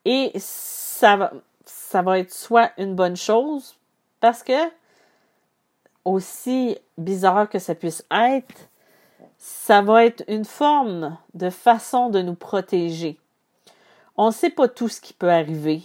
Et 0.05 0.31
ça 0.37 1.17
va, 1.17 1.33
ça 1.65 2.01
va 2.01 2.19
être 2.19 2.33
soit 2.33 2.71
une 2.77 2.95
bonne 2.95 3.17
chose 3.17 3.75
parce 4.19 4.43
que, 4.43 4.69
aussi 6.05 6.77
bizarre 6.97 7.49
que 7.49 7.59
ça 7.59 7.75
puisse 7.75 8.05
être, 8.11 8.69
ça 9.37 9.81
va 9.81 10.05
être 10.05 10.23
une 10.27 10.45
forme 10.45 11.17
de 11.33 11.49
façon 11.49 12.09
de 12.09 12.21
nous 12.21 12.35
protéger. 12.35 13.19
On 14.15 14.27
ne 14.27 14.31
sait 14.31 14.49
pas 14.49 14.67
tout 14.67 14.89
ce 14.89 15.01
qui 15.01 15.13
peut 15.13 15.31
arriver. 15.31 15.83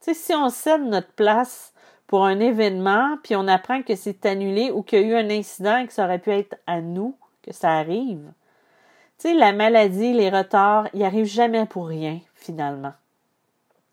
Si 0.00 0.34
on 0.34 0.48
cède 0.48 0.82
notre 0.82 1.12
place 1.12 1.72
pour 2.08 2.24
un 2.24 2.40
événement, 2.40 3.18
puis 3.22 3.36
on 3.36 3.46
apprend 3.46 3.82
que 3.82 3.94
c'est 3.94 4.26
annulé 4.26 4.72
ou 4.72 4.82
qu'il 4.82 5.00
y 5.00 5.04
a 5.04 5.06
eu 5.06 5.14
un 5.14 5.30
incident 5.30 5.78
et 5.78 5.86
que 5.86 5.92
ça 5.92 6.04
aurait 6.04 6.18
pu 6.18 6.30
être 6.30 6.56
à 6.66 6.80
nous 6.80 7.14
que 7.42 7.52
ça 7.52 7.72
arrive, 7.76 8.32
tu 9.18 9.28
sais, 9.28 9.34
la 9.34 9.52
maladie, 9.52 10.12
les 10.12 10.30
retards, 10.30 10.88
ils 10.94 11.02
arrivent 11.02 11.26
jamais 11.26 11.66
pour 11.66 11.88
rien, 11.88 12.20
finalement. 12.36 12.92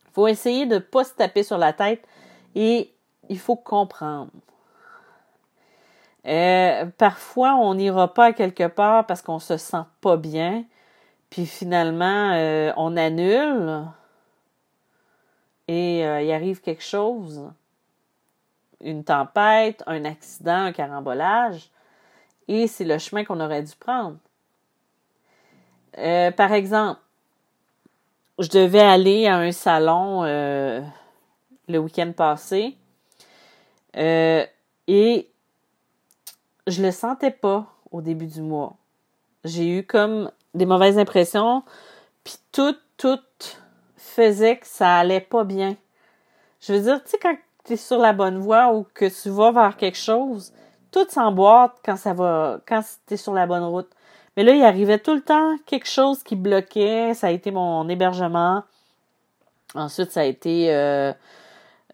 Il 0.05 0.11
faut 0.13 0.27
essayer 0.27 0.67
de 0.67 0.75
ne 0.75 0.79
pas 0.79 1.03
se 1.03 1.13
taper 1.13 1.41
sur 1.41 1.57
la 1.57 1.73
tête 1.73 2.07
et 2.53 2.93
il 3.27 3.39
faut 3.39 3.55
comprendre. 3.55 4.29
Euh, 6.27 6.85
parfois, 6.97 7.55
on 7.55 7.73
n'ira 7.73 8.13
pas 8.13 8.33
quelque 8.33 8.67
part 8.67 9.07
parce 9.07 9.23
qu'on 9.23 9.39
se 9.39 9.57
sent 9.57 9.83
pas 9.99 10.15
bien, 10.15 10.63
puis 11.31 11.47
finalement, 11.47 12.31
euh, 12.33 12.71
on 12.77 12.95
annule 12.95 13.83
et 15.67 16.05
euh, 16.05 16.21
il 16.21 16.31
arrive 16.31 16.61
quelque 16.61 16.83
chose. 16.83 17.51
Une 18.85 19.03
tempête, 19.03 19.83
un 19.87 20.05
accident, 20.05 20.65
un 20.65 20.71
carambolage, 20.71 21.69
et 22.47 22.67
c'est 22.67 22.85
le 22.85 22.97
chemin 22.99 23.25
qu'on 23.25 23.39
aurait 23.41 23.63
dû 23.63 23.75
prendre. 23.77 24.17
Euh, 25.97 26.31
par 26.31 26.53
exemple, 26.53 26.99
je 28.39 28.49
devais 28.49 28.81
aller 28.81 29.27
à 29.27 29.37
un 29.37 29.51
salon 29.51 30.23
euh, 30.23 30.81
le 31.67 31.79
week-end 31.79 32.11
passé 32.15 32.77
euh, 33.95 34.45
et 34.87 35.29
je 36.67 36.83
le 36.83 36.91
sentais 36.91 37.31
pas 37.31 37.65
au 37.91 38.01
début 38.01 38.27
du 38.27 38.41
mois. 38.41 38.75
J'ai 39.45 39.79
eu 39.79 39.83
comme 39.83 40.31
des 40.53 40.65
mauvaises 40.65 40.97
impressions, 40.97 41.63
puis 42.23 42.35
tout, 42.51 42.75
tout 42.97 43.19
faisait 43.95 44.57
que 44.57 44.67
ça 44.67 44.97
allait 44.97 45.21
pas 45.21 45.43
bien. 45.43 45.75
Je 46.61 46.73
veux 46.73 46.81
dire, 46.81 47.01
tu 47.03 47.11
sais, 47.11 47.17
quand 47.19 47.35
tu 47.65 47.77
sur 47.77 47.97
la 47.97 48.13
bonne 48.13 48.37
voie 48.37 48.73
ou 48.73 48.85
que 48.93 49.05
tu 49.05 49.29
vas 49.29 49.51
vers 49.51 49.77
quelque 49.77 49.97
chose, 49.97 50.53
tout 50.91 51.05
s'emboîte 51.09 51.73
quand 51.83 51.97
ça 51.97 52.13
va, 52.13 52.59
quand 52.67 52.81
tu 53.07 53.15
es 53.15 53.17
sur 53.17 53.33
la 53.33 53.47
bonne 53.47 53.63
route. 53.63 53.89
Mais 54.37 54.43
là, 54.43 54.53
il 54.53 54.63
arrivait 54.63 54.99
tout 54.99 55.13
le 55.13 55.21
temps 55.21 55.55
quelque 55.65 55.87
chose 55.87 56.23
qui 56.23 56.35
bloquait. 56.35 57.13
Ça 57.13 57.27
a 57.27 57.31
été 57.31 57.51
mon 57.51 57.87
hébergement. 57.87 58.63
Ensuite, 59.73 60.11
ça 60.11 60.21
a 60.21 60.23
été 60.23 60.73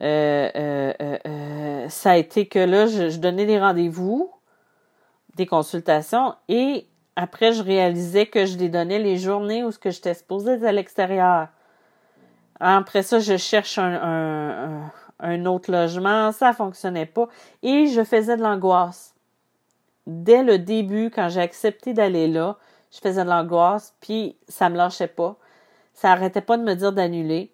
euh, 0.02 0.50
euh, 0.56 0.94
euh, 1.28 1.90
ça 1.90 2.12
a 2.12 2.18
été 2.18 2.48
que 2.48 2.60
là, 2.60 2.88
je, 2.88 3.18
donnais 3.18 3.46
des 3.46 3.60
rendez-vous, 3.60 4.32
des 5.36 5.46
consultations, 5.46 6.34
et 6.50 6.88
après, 7.16 7.54
je 7.54 7.62
réalisais 7.62 8.26
que 8.26 8.46
je 8.46 8.58
les 8.58 8.70
donnais 8.70 8.98
les 8.98 9.18
journées 9.18 9.64
où 9.64 9.72
ce 9.72 9.78
que 9.78 9.92
j'étais 9.92 10.16
supposée 10.16 10.54
être 10.54 10.64
à 10.64 10.72
l'extérieur. 10.72 11.50
Après 12.60 13.04
ça, 13.04 13.20
je 13.20 13.38
cherche 13.38 13.78
un, 13.78 14.92
autre 15.46 15.72
logement, 15.72 16.32
ça 16.32 16.54
fonctionnait 16.54 17.06
pas, 17.06 17.28
et 17.64 17.88
je 17.88 18.04
faisais 18.04 18.38
de 18.38 18.42
l'angoisse. 18.42 19.16
Dès 20.08 20.44
le 20.44 20.58
début, 20.58 21.12
quand 21.12 21.30
j'ai 21.30 21.42
accepté 21.42 21.94
d'aller 21.94 22.28
là, 22.28 22.58
je 22.92 23.00
faisais 23.00 23.24
de 23.24 23.30
l'angoisse, 23.30 23.96
puis 24.02 24.36
ça 24.48 24.70
me 24.70 24.78
lâchait 24.78 25.08
pas. 25.08 25.38
Ça 25.94 26.12
arrêtait 26.12 26.42
pas 26.42 26.58
de 26.58 26.64
me 26.64 26.74
dire 26.74 26.92
d'annuler. 26.92 27.54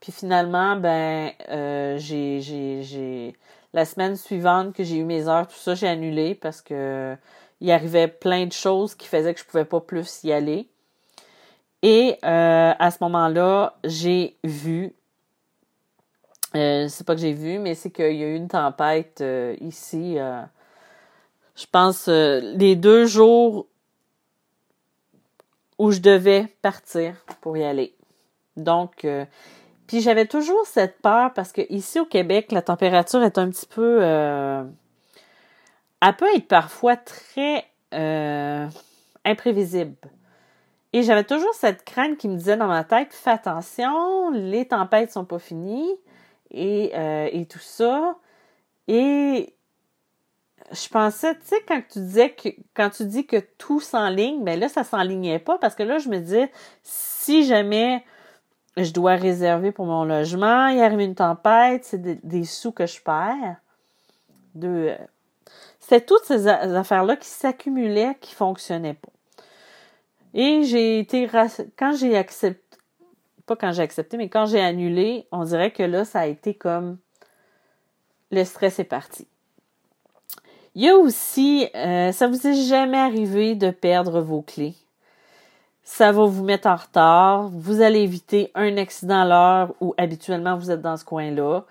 Puis 0.00 0.12
finalement, 0.12 0.76
ben, 0.76 1.30
euh, 1.48 1.96
j'ai, 1.98 2.40
j'ai, 2.40 2.82
j'ai, 2.82 3.36
la 3.72 3.84
semaine 3.84 4.16
suivante 4.16 4.74
que 4.74 4.84
j'ai 4.84 4.96
eu 4.96 5.04
mes 5.04 5.28
heures, 5.28 5.46
tout 5.46 5.56
ça, 5.56 5.74
j'ai 5.74 5.88
annulé 5.88 6.34
parce 6.34 6.60
que 6.60 7.16
il 7.60 7.70
arrivait 7.72 8.08
plein 8.08 8.46
de 8.46 8.52
choses 8.52 8.94
qui 8.94 9.08
faisaient 9.08 9.34
que 9.34 9.40
je 9.40 9.44
pouvais 9.44 9.64
pas 9.64 9.80
plus 9.80 10.22
y 10.24 10.32
aller. 10.32 10.68
Et 11.82 12.16
euh, 12.24 12.72
à 12.78 12.90
ce 12.90 12.98
moment-là, 13.02 13.76
j'ai 13.84 14.36
vu, 14.44 14.94
euh, 16.54 16.88
c'est 16.88 17.06
pas 17.06 17.14
que 17.14 17.20
j'ai 17.20 17.32
vu, 17.32 17.58
mais 17.58 17.74
c'est 17.74 17.90
qu'il 17.90 18.16
y 18.16 18.24
a 18.24 18.28
eu 18.28 18.36
une 18.36 18.48
tempête 18.48 19.20
euh, 19.20 19.54
ici. 19.60 20.16
je 20.16 21.66
pense 21.70 22.08
les 22.08 22.76
deux 22.76 23.06
jours 23.06 23.66
où 25.78 25.92
je 25.92 26.00
devais 26.00 26.46
partir 26.62 27.14
pour 27.40 27.56
y 27.56 27.64
aller. 27.64 27.94
Donc, 28.56 29.04
puis 29.88 30.02
j'avais 30.02 30.26
toujours 30.26 30.66
cette 30.66 31.00
peur 31.00 31.32
parce 31.32 31.50
que 31.50 31.62
ici 31.70 31.98
au 31.98 32.04
Québec, 32.04 32.52
la 32.52 32.60
température 32.60 33.22
est 33.22 33.38
un 33.38 33.48
petit 33.48 33.66
peu. 33.66 34.00
Euh, 34.02 34.62
elle 36.02 36.16
peut 36.16 36.28
être 36.36 36.46
parfois 36.46 36.94
très 36.96 37.64
euh, 37.94 38.68
imprévisible. 39.24 39.96
Et 40.92 41.02
j'avais 41.02 41.24
toujours 41.24 41.54
cette 41.54 41.84
crainte 41.86 42.18
qui 42.18 42.28
me 42.28 42.36
disait 42.36 42.58
dans 42.58 42.66
ma 42.66 42.84
tête 42.84 43.14
fais 43.14 43.30
attention, 43.30 44.30
les 44.30 44.68
tempêtes 44.68 45.10
sont 45.10 45.24
pas 45.24 45.38
finies 45.38 45.96
et, 46.50 46.92
euh, 46.94 47.28
et 47.32 47.46
tout 47.46 47.58
ça. 47.58 48.16
Et 48.86 49.54
je 50.72 50.88
pensais, 50.88 51.34
tu 51.34 51.46
sais, 51.46 51.62
quand 51.66 51.82
tu 51.90 52.00
disais 52.00 52.30
que 52.30 52.48
quand 52.74 52.90
tu 52.90 53.04
dis 53.04 53.26
que 53.26 53.36
tout 53.58 53.80
s'enligne, 53.80 54.44
ben 54.44 54.58
là, 54.58 54.68
ça 54.68 54.84
s'enlignait 54.84 55.38
pas 55.38 55.58
parce 55.58 55.74
que 55.74 55.82
là, 55.82 55.98
je 55.98 56.08
me 56.08 56.18
disais, 56.18 56.50
si 56.82 57.44
jamais 57.44 58.04
je 58.76 58.92
dois 58.92 59.16
réserver 59.16 59.72
pour 59.72 59.86
mon 59.86 60.04
logement, 60.04 60.68
il 60.68 60.80
arrive 60.80 61.00
une 61.00 61.14
tempête, 61.14 61.84
c'est 61.84 62.02
des, 62.24 62.44
sous 62.44 62.72
que 62.72 62.86
je 62.86 63.00
perds. 63.00 63.56
De, 64.54 64.94
c'est 65.80 66.04
toutes 66.04 66.24
ces 66.24 66.48
affaires-là 66.48 67.16
qui 67.16 67.28
s'accumulaient, 67.28 68.16
qui 68.20 68.34
fonctionnaient 68.34 68.94
pas. 68.94 69.12
Et 70.34 70.64
j'ai 70.64 70.98
été, 70.98 71.28
quand 71.78 71.96
j'ai 71.96 72.16
accepté, 72.16 72.67
pas 73.48 73.56
quand 73.56 73.72
j'ai 73.72 73.82
accepté, 73.82 74.16
mais 74.16 74.28
quand 74.28 74.46
j'ai 74.46 74.60
annulé, 74.60 75.26
on 75.32 75.44
dirait 75.44 75.72
que 75.72 75.82
là, 75.82 76.04
ça 76.04 76.20
a 76.20 76.26
été 76.26 76.54
comme 76.54 76.98
le 78.30 78.44
stress 78.44 78.78
est 78.78 78.84
parti. 78.84 79.26
Il 80.74 80.84
y 80.84 80.88
a 80.88 80.96
aussi, 80.96 81.68
euh, 81.74 82.12
ça 82.12 82.28
vous 82.28 82.46
est 82.46 82.68
jamais 82.68 82.98
arrivé 82.98 83.56
de 83.56 83.70
perdre 83.70 84.20
vos 84.20 84.42
clés? 84.42 84.74
ça 85.88 86.12
va 86.12 86.26
vous 86.26 86.44
mettre 86.44 86.68
en 86.68 86.76
retard. 86.76 87.48
Vous 87.48 87.80
allez 87.80 88.00
éviter 88.00 88.52
un 88.54 88.76
accident 88.76 89.22
à 89.22 89.24
l'heure 89.24 89.74
où 89.80 89.94
habituellement 89.96 90.54
vous 90.54 90.70
êtes 90.70 90.82
dans 90.82 90.98
ce 90.98 91.04
coin-là. 91.04 91.62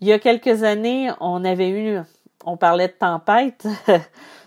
Il 0.00 0.06
y 0.06 0.12
a 0.12 0.18
quelques 0.18 0.64
années, 0.64 1.10
on 1.18 1.42
avait 1.46 1.70
eu, 1.70 1.98
on 2.44 2.58
parlait 2.58 2.88
de 2.88 2.92
tempête. 2.92 3.66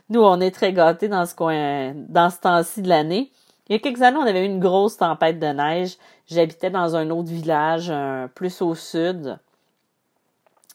Nous, 0.10 0.22
on 0.22 0.40
est 0.40 0.52
très 0.52 0.72
gâtés 0.72 1.08
dans 1.08 1.26
ce 1.26 1.34
coin, 1.34 1.94
dans 1.96 2.30
ce 2.30 2.40
temps-ci 2.40 2.84
de 2.84 2.90
l'année. 2.90 3.32
Il 3.68 3.74
y 3.74 3.76
a 3.76 3.80
quelques 3.80 4.04
années, 4.04 4.20
on 4.20 4.28
avait 4.28 4.44
eu 4.44 4.50
une 4.50 4.60
grosse 4.60 4.98
tempête 4.98 5.40
de 5.40 5.48
neige. 5.48 5.98
J'habitais 6.28 6.70
dans 6.70 6.96
un 6.96 7.10
autre 7.10 7.30
village, 7.30 7.92
plus 8.36 8.62
au 8.62 8.76
sud. 8.76 9.40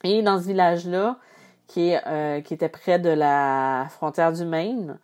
Et 0.04 0.23
dans 0.23 0.40
ce 0.40 0.47
village-là, 0.47 1.18
qui, 1.73 1.94
euh, 2.06 2.40
était 2.50 2.68
près 2.68 2.99
de 2.99 3.09
la 3.09 3.87
frontière 3.90 4.32
du 4.32 4.44
Maine, 4.44 4.99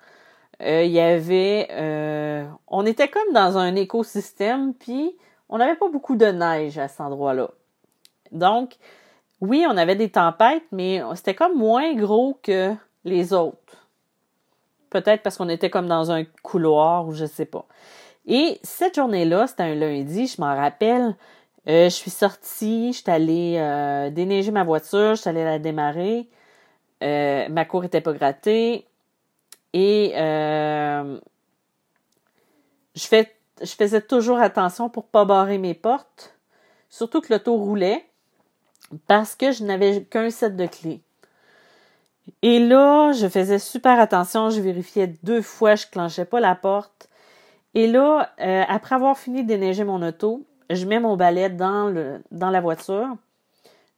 euh, 0.60 0.82
il 0.82 0.90
y 0.90 1.00
avait, 1.00 1.68
euh, 1.70 2.44
on 2.66 2.84
était 2.84 3.08
comme 3.08 3.32
dans 3.32 3.56
un 3.56 3.74
écosystème, 3.74 4.74
puis 4.74 5.16
on 5.48 5.58
n'avait 5.58 5.76
pas 5.76 5.88
beaucoup 5.88 6.16
de 6.16 6.26
neige 6.26 6.78
à 6.78 6.88
cet 6.88 7.00
endroit-là. 7.00 7.50
Donc, 8.32 8.76
oui, 9.40 9.64
on 9.68 9.76
avait 9.76 9.94
des 9.94 10.10
tempêtes, 10.10 10.64
mais 10.72 11.00
c'était 11.14 11.34
comme 11.34 11.56
moins 11.56 11.94
gros 11.94 12.38
que 12.42 12.74
les 13.04 13.32
autres. 13.32 13.86
Peut-être 14.90 15.22
parce 15.22 15.36
qu'on 15.36 15.48
était 15.48 15.70
comme 15.70 15.86
dans 15.86 16.10
un 16.10 16.24
couloir 16.42 17.06
ou 17.06 17.12
je 17.12 17.24
sais 17.24 17.44
pas. 17.44 17.64
Et 18.28 18.60
cette 18.62 18.94
journée-là, 18.94 19.48
c'était 19.48 19.64
un 19.64 19.74
lundi, 19.74 20.28
je 20.28 20.40
m'en 20.40 20.54
rappelle. 20.54 21.16
Euh, 21.66 21.84
je 21.84 21.94
suis 21.94 22.10
sortie, 22.10 22.92
je 22.92 22.98
suis 22.98 23.10
allée 23.10 24.10
déneiger 24.12 24.52
ma 24.52 24.62
voiture, 24.62 25.16
je 25.16 25.22
suis 25.22 25.30
allée 25.30 25.44
la 25.44 25.58
démarrer. 25.58 26.28
ma 27.02 27.64
cour 27.64 27.84
était 27.84 28.00
pas 28.00 28.12
grattée. 28.12 28.86
Et 29.72 30.12
euh, 30.16 31.18
je, 32.94 33.06
fais, 33.06 33.34
je 33.60 33.72
faisais 33.72 34.00
toujours 34.00 34.38
attention 34.38 34.88
pour 34.88 35.06
pas 35.06 35.24
barrer 35.24 35.58
mes 35.58 35.74
portes, 35.74 36.34
surtout 36.88 37.20
que 37.20 37.32
l'auto 37.32 37.54
roulait, 37.54 38.04
parce 39.06 39.34
que 39.34 39.52
je 39.52 39.64
n'avais 39.64 40.02
qu'un 40.04 40.30
set 40.30 40.56
de 40.56 40.66
clés. 40.66 41.02
Et 42.42 42.58
là, 42.58 43.12
je 43.12 43.28
faisais 43.28 43.58
super 43.58 43.98
attention, 44.00 44.50
je 44.50 44.60
vérifiais 44.60 45.14
deux 45.22 45.42
fois, 45.42 45.74
je 45.74 45.86
clenchais 45.86 46.24
pas 46.24 46.40
la 46.40 46.54
porte. 46.54 47.07
Et 47.74 47.86
là, 47.86 48.30
euh, 48.40 48.64
après 48.68 48.94
avoir 48.94 49.18
fini 49.18 49.42
de 49.42 49.48
déneiger 49.48 49.84
mon 49.84 50.02
auto, 50.02 50.46
je 50.70 50.86
mets 50.86 51.00
mon 51.00 51.16
balai 51.16 51.48
dans, 51.50 52.20
la 52.30 52.60
voiture, 52.60 53.16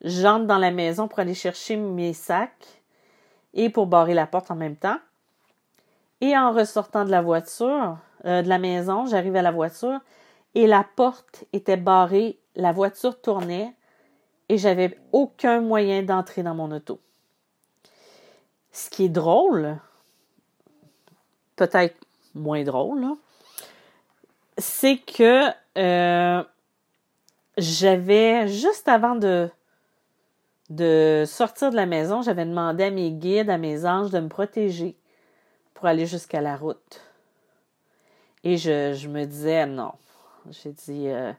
j'entre 0.03 0.47
dans 0.47 0.59
la 0.59 0.71
maison 0.71 1.09
pour 1.09 1.19
aller 1.19 1.35
chercher 1.35 1.77
mes 1.77 2.12
sacs 2.12 2.83
et 3.55 3.71
pour 3.71 3.87
barrer 3.87 4.15
la 4.15 4.27
porte 4.27 4.50
en 4.50 4.57
même 4.57 4.77
temps. 4.77 4.99
Et 6.21 6.37
en 6.37 6.53
ressortant 6.53 7.05
de 7.05 7.11
la 7.11 7.23
voiture, 7.23 7.99
euh, 8.25 8.43
de 8.43 8.49
la 8.49 8.59
maison, 8.59 9.07
j'arrive 9.07 9.37
à 9.37 9.43
la 9.43 9.50
voiture 9.50 10.00
et 10.55 10.67
la 10.67 10.85
porte 10.85 11.45
était 11.53 11.77
barrée, 11.77 12.39
la 12.57 12.73
voiture 12.73 13.21
tournait 13.21 13.75
et 14.49 14.59
j'avais 14.59 14.99
aucun 15.12 15.61
moyen 15.61 16.03
d'entrer 16.03 16.43
dans 16.43 16.55
mon 16.55 16.71
auto. 16.73 17.00
Ce 18.73 18.91
qui 18.91 19.05
est 19.05 19.09
drôle, 19.09 19.79
peut-être 21.57 21.97
moins 22.35 22.62
drôle, 22.62 23.07
c'est 24.61 24.99
que 24.99 25.49
euh, 25.79 26.45
j'avais, 27.57 28.49
juste 28.49 28.88
avant 28.88 29.17
de, 29.17 29.50
de 30.69 31.25
sortir 31.26 31.71
de 31.71 31.76
la 31.76 31.87
maison, 31.87 32.23
j'avais 32.23 32.45
demandé 32.47 32.85
à 32.85 32.90
mes 32.90 33.11
guides, 33.11 33.50
à 33.50 33.59
mes 33.59 33.87
anges 33.87 34.11
de 34.11 34.21
me 34.21 34.29
protéger 34.29 34.97
pour 35.75 35.87
aller 35.87 36.07
jusqu'à 36.07 36.40
la 36.40 36.57
route. 36.57 37.00
Et 38.45 38.57
je, 38.57 39.09
me 39.09 39.25
disais, 39.25 39.67
non. 39.67 39.93
J'ai 40.50 40.73
dit, 40.73 41.09
euh, 41.09 41.33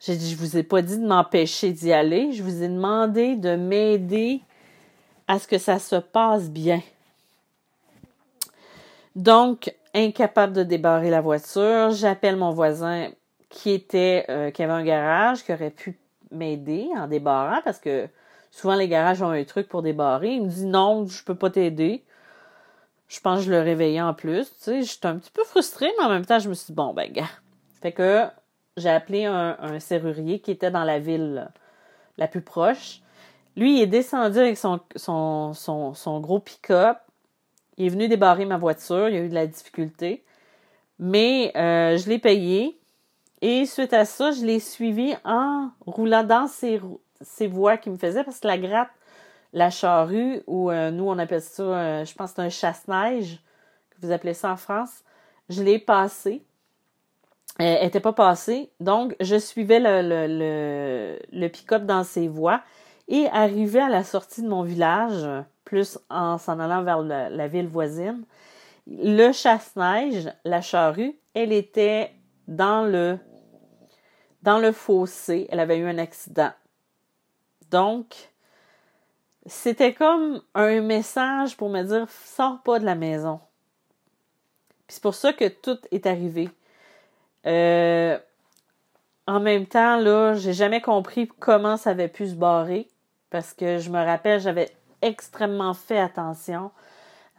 j'ai 0.00 0.16
dit, 0.16 0.30
je 0.30 0.36
vous 0.36 0.56
ai 0.56 0.62
pas 0.62 0.80
dit 0.80 0.98
de 0.98 1.06
m'empêcher 1.06 1.72
d'y 1.72 1.92
aller. 1.92 2.32
Je 2.32 2.42
vous 2.42 2.62
ai 2.62 2.68
demandé 2.68 3.36
de 3.36 3.56
m'aider 3.56 4.40
à 5.28 5.38
ce 5.38 5.46
que 5.46 5.58
ça 5.58 5.78
se 5.78 5.96
passe 5.96 6.50
bien. 6.50 6.80
Donc, 9.16 9.74
incapable 9.94 10.52
de 10.52 10.62
débarrer 10.62 11.10
la 11.10 11.20
voiture, 11.20 11.90
j'appelle 11.90 12.36
mon 12.36 12.50
voisin 12.50 13.10
qui 13.48 13.70
était, 13.70 14.24
euh, 14.30 14.50
qui 14.50 14.62
avait 14.62 14.72
un 14.72 14.84
garage, 14.84 15.44
qui 15.44 15.52
aurait 15.52 15.70
pu 15.70 15.98
m'aider 16.30 16.88
en 16.96 17.06
débarrant 17.06 17.60
parce 17.62 17.78
que 17.78 18.08
souvent 18.50 18.74
les 18.74 18.88
garages 18.88 19.22
ont 19.22 19.30
un 19.30 19.44
truc 19.44 19.68
pour 19.68 19.82
débarrer. 19.82 20.30
Il 20.34 20.44
me 20.44 20.48
dit 20.48 20.64
non, 20.64 21.06
je 21.06 21.22
peux 21.22 21.34
pas 21.34 21.50
t'aider. 21.50 22.02
Je 23.08 23.20
pense 23.20 23.40
que 23.40 23.44
je 23.44 23.50
le 23.50 23.60
réveillais 23.60 24.00
en 24.00 24.14
plus. 24.14 24.48
Tu 24.56 24.62
sais, 24.62 24.82
j'étais 24.82 25.06
un 25.06 25.18
petit 25.18 25.30
peu 25.30 25.44
frustrée, 25.44 25.92
mais 25.98 26.06
en 26.06 26.08
même 26.08 26.24
temps, 26.24 26.38
je 26.38 26.48
me 26.48 26.54
suis 26.54 26.68
dit, 26.68 26.72
bon, 26.72 26.94
ben, 26.94 27.12
gars. 27.12 27.28
Fait 27.82 27.92
que 27.92 28.24
j'ai 28.78 28.88
appelé 28.88 29.26
un, 29.26 29.78
serrurier 29.80 30.40
qui 30.40 30.50
était 30.50 30.70
dans 30.70 30.84
la 30.84 30.98
ville 30.98 31.50
la 32.16 32.26
plus 32.26 32.40
proche. 32.40 33.02
Lui, 33.54 33.76
il 33.76 33.82
est 33.82 33.86
descendu 33.86 34.38
avec 34.38 34.56
son, 34.56 34.80
gros 36.20 36.38
pick-up. 36.38 36.98
Il 37.78 37.86
est 37.86 37.88
venu 37.88 38.08
débarrer 38.08 38.44
ma 38.44 38.58
voiture. 38.58 39.08
Il 39.08 39.14
y 39.14 39.18
a 39.18 39.22
eu 39.22 39.28
de 39.28 39.34
la 39.34 39.46
difficulté. 39.46 40.22
Mais 40.98 41.52
euh, 41.56 41.96
je 41.96 42.08
l'ai 42.08 42.18
payé. 42.18 42.78
Et 43.40 43.66
suite 43.66 43.92
à 43.92 44.04
ça, 44.04 44.30
je 44.30 44.44
l'ai 44.44 44.60
suivi 44.60 45.14
en 45.24 45.70
roulant 45.84 46.22
dans 46.22 46.46
ces, 46.46 46.80
voies 47.48 47.76
qu'il 47.76 47.92
me 47.92 47.98
faisait 47.98 48.22
parce 48.22 48.38
que 48.38 48.46
la 48.46 48.58
gratte 48.58 48.90
la 49.52 49.70
charrue, 49.70 50.42
ou 50.46 50.70
euh, 50.70 50.90
nous 50.90 51.04
on 51.04 51.18
appelle 51.18 51.42
ça, 51.42 51.62
euh, 51.62 52.04
je 52.04 52.14
pense 52.14 52.30
que 52.30 52.36
c'est 52.36 52.42
un 52.42 52.48
chasse-neige, 52.48 53.38
que 53.90 54.06
vous 54.06 54.12
appelez 54.12 54.34
ça 54.34 54.50
en 54.50 54.56
France, 54.56 55.02
je 55.48 55.62
l'ai 55.62 55.78
passé. 55.78 56.42
Elle 57.58 57.84
n'était 57.84 58.00
pas 58.00 58.14
passée. 58.14 58.70
Donc, 58.80 59.14
je 59.20 59.36
suivais 59.36 59.78
le, 59.78 61.18
le, 61.30 61.48
pick-up 61.48 61.84
dans 61.84 62.02
ses 62.02 62.26
voies 62.26 62.62
et 63.08 63.26
arrivé 63.26 63.78
à 63.78 63.90
la 63.90 64.04
sortie 64.04 64.40
de 64.40 64.48
mon 64.48 64.62
village, 64.62 65.28
en 66.10 66.38
s'en 66.38 66.58
allant 66.58 66.82
vers 66.82 67.02
la 67.02 67.48
ville 67.48 67.68
voisine, 67.68 68.24
le 68.86 69.32
chasse-neige, 69.32 70.30
la 70.44 70.60
charrue, 70.60 71.16
elle 71.34 71.52
était 71.52 72.12
dans 72.48 72.84
le 72.84 73.18
dans 74.42 74.58
le 74.58 74.72
fossé. 74.72 75.46
Elle 75.50 75.60
avait 75.60 75.78
eu 75.78 75.86
un 75.86 75.98
accident. 75.98 76.50
Donc, 77.70 78.30
c'était 79.46 79.94
comme 79.94 80.42
un 80.54 80.80
message 80.80 81.56
pour 81.56 81.68
me 81.68 81.82
dire 81.82 82.06
sors 82.10 82.60
pas 82.62 82.78
de 82.78 82.84
la 82.84 82.94
maison. 82.94 83.40
Puis 84.86 84.96
c'est 84.96 85.02
pour 85.02 85.14
ça 85.14 85.32
que 85.32 85.48
tout 85.48 85.78
est 85.90 86.06
arrivé. 86.06 86.50
Euh, 87.46 88.18
en 89.26 89.40
même 89.40 89.66
temps, 89.66 89.96
là, 89.96 90.34
j'ai 90.34 90.52
jamais 90.52 90.80
compris 90.80 91.28
comment 91.38 91.76
ça 91.76 91.90
avait 91.90 92.08
pu 92.08 92.26
se 92.26 92.34
barrer. 92.34 92.88
Parce 93.30 93.54
que 93.54 93.78
je 93.78 93.88
me 93.90 94.04
rappelle, 94.04 94.40
j'avais 94.40 94.70
extrêmement 95.02 95.74
fait 95.74 95.98
attention. 95.98 96.70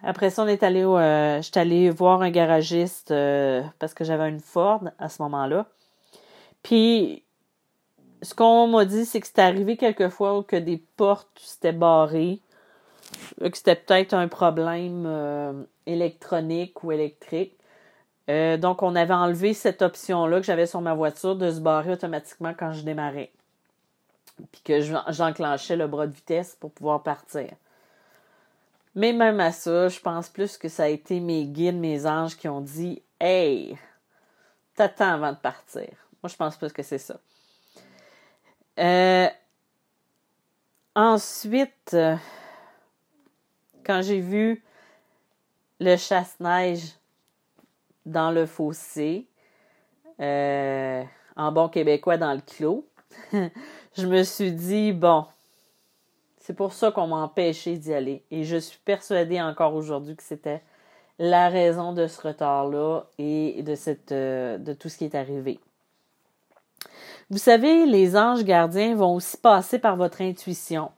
Après 0.04 0.30
ça, 0.30 0.44
on 0.44 0.48
est 0.48 0.64
allé 0.64 0.84
euh, 0.84 1.42
j'étais 1.42 1.90
voir 1.90 2.22
un 2.22 2.30
garagiste 2.30 3.12
euh, 3.12 3.64
parce 3.80 3.94
que 3.94 4.04
j'avais 4.04 4.30
une 4.30 4.42
Ford 4.42 4.84
à 5.00 5.10
ce 5.10 5.22
moment-là. 5.22 5.66
Puis 6.62 7.24
ce 8.24 8.34
qu'on 8.34 8.68
m'a 8.68 8.86
dit, 8.86 9.06
c'est 9.06 9.20
que 9.20 9.28
c'était 9.28 9.42
arrivé 9.42 9.78
quelquefois 9.78 10.44
que 10.48 10.56
des 10.56 10.78
portes 10.98 11.40
s'étaient 11.40 11.74
barrées, 11.74 12.40
que 13.40 13.58
c'était 13.58 13.76
peut-être 13.76 14.14
un 14.14 14.28
problème 14.28 15.04
euh, 15.06 15.64
électronique 15.86 16.84
ou 16.84 16.92
électrique. 16.92 17.58
Euh, 18.30 18.58
donc, 18.58 18.82
on 18.82 18.96
avait 18.96 19.14
enlevé 19.14 19.54
cette 19.54 19.82
option-là 19.82 20.40
que 20.40 20.46
j'avais 20.46 20.66
sur 20.66 20.82
ma 20.82 20.94
voiture 20.94 21.36
de 21.36 21.52
se 21.52 21.60
barrer 21.60 21.92
automatiquement 21.92 22.54
quand 22.58 22.72
je 22.72 22.84
démarrais. 22.84 23.32
Puis 24.52 24.62
que 24.64 24.82
j'enclenchais 25.10 25.76
le 25.76 25.88
bras 25.88 26.08
de 26.08 26.14
vitesse 26.14 26.56
pour 26.60 26.72
pouvoir 26.72 27.04
partir. 27.04 27.50
Mais 28.96 29.14
même 29.14 29.40
à 29.40 29.52
ça, 29.52 29.88
je 29.88 30.00
pense 30.00 30.30
plus 30.30 30.58
que 30.58 30.70
ça 30.70 30.84
a 30.84 30.88
été 30.88 31.20
mes 31.20 31.46
guides, 31.46 31.76
mes 31.78 32.06
anges 32.06 32.38
qui 32.38 32.48
ont 32.48 32.62
dit 32.62 33.02
Hey, 33.20 33.78
t'attends 34.76 35.14
avant 35.14 35.32
de 35.32 35.38
partir. 35.38 35.90
Moi, 36.22 36.30
je 36.30 36.36
pense 36.36 36.56
plus 36.58 36.72
que 36.72 36.84
c'est 36.84 37.00
ça. 37.00 37.20
Euh, 38.80 39.28
ensuite, 40.96 41.94
euh, 41.94 42.16
quand 43.86 44.02
j'ai 44.02 44.20
vu 44.20 44.64
le 45.80 45.98
chasse-neige 45.98 46.94
dans 48.06 48.32
le 48.32 48.46
fossé, 48.46 49.28
euh, 50.20 51.04
en 51.36 51.52
bon 51.52 51.68
québécois 51.70 52.18
dans 52.18 52.34
le 52.34 52.42
clos, 52.42 52.88
je 53.98 54.08
me 54.08 54.24
suis 54.24 54.52
dit, 54.52 54.92
bon, 54.92 55.26
c'est 56.40 56.56
pour 56.56 56.74
ça 56.74 56.92
qu'on 56.92 57.08
m'a 57.08 57.18
empêché 57.18 57.78
d'y 57.78 57.94
aller. 57.94 58.24
Et 58.32 58.44
je 58.44 58.58
suis 58.58 58.80
persuadée 58.84 59.42
encore 59.42 59.76
aujourd'hui 59.76 60.16
que 60.16 60.24
c'était 60.24 60.62
la 61.20 61.50
raison 61.50 61.94
de 61.94 62.08
ce 62.08 62.28
retard-là 62.28 63.04
et 63.18 63.64
de, 63.64 64.58
de 64.58 64.74
tout 64.74 64.90
ce 64.90 64.98
qui 64.98 65.06
est 65.06 65.16
arrivé. 65.16 65.60
Vous 67.30 67.38
savez, 67.38 67.86
les 67.86 68.18
anges 68.18 68.44
gardiens 68.44 68.96
vont 68.96 69.16
aussi 69.16 69.38
passer 69.38 69.80
par 69.80 69.96
votre 69.96 70.22
intuition. 70.22 70.92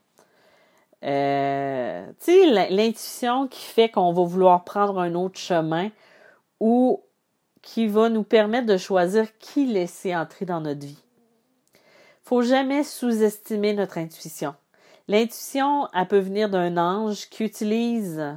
Euh, 1.03 2.07
tu 2.19 2.31
sais, 2.31 2.69
l'intuition 2.71 3.47
qui 3.47 3.61
fait 3.61 3.89
qu'on 3.89 4.11
va 4.11 4.23
vouloir 4.23 4.63
prendre 4.63 4.99
un 4.99 5.13
autre 5.13 5.37
chemin 5.37 5.91
ou 6.59 7.01
qui 7.61 7.87
va 7.87 8.09
nous 8.09 8.23
permettre 8.23 8.65
de 8.65 8.77
choisir 8.77 9.37
qui 9.37 9.67
laisser 9.67 10.15
entrer 10.15 10.45
dans 10.45 10.61
notre 10.61 10.85
vie. 10.85 11.04
Faut 12.25 12.41
jamais 12.41 12.83
sous-estimer 12.83 13.73
notre 13.73 13.99
intuition. 13.99 14.55
L'intuition, 15.07 15.87
elle 15.93 16.07
peut 16.07 16.19
venir 16.19 16.49
d'un 16.49 16.75
ange 16.75 17.29
qui 17.29 17.43
utilise, 17.43 18.35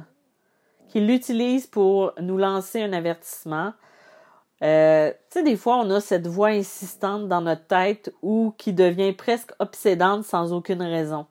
qui 0.89 0.99
l'utilise 1.01 1.65
pour 1.65 2.13
nous 2.21 2.37
lancer 2.37 2.83
un 2.83 2.93
avertissement, 2.93 3.73
euh, 4.61 5.11
tu 5.31 5.39
sais, 5.39 5.43
des 5.43 5.55
fois, 5.55 5.77
on 5.77 5.89
a 5.89 6.01
cette 6.01 6.27
voix 6.27 6.49
insistante 6.49 7.27
dans 7.27 7.41
notre 7.41 7.65
tête 7.65 8.13
ou 8.21 8.53
qui 8.57 8.73
devient 8.73 9.13
presque 9.13 9.51
obsédante 9.59 10.23
sans 10.23 10.53
aucune 10.53 10.81
raison. 10.81 11.25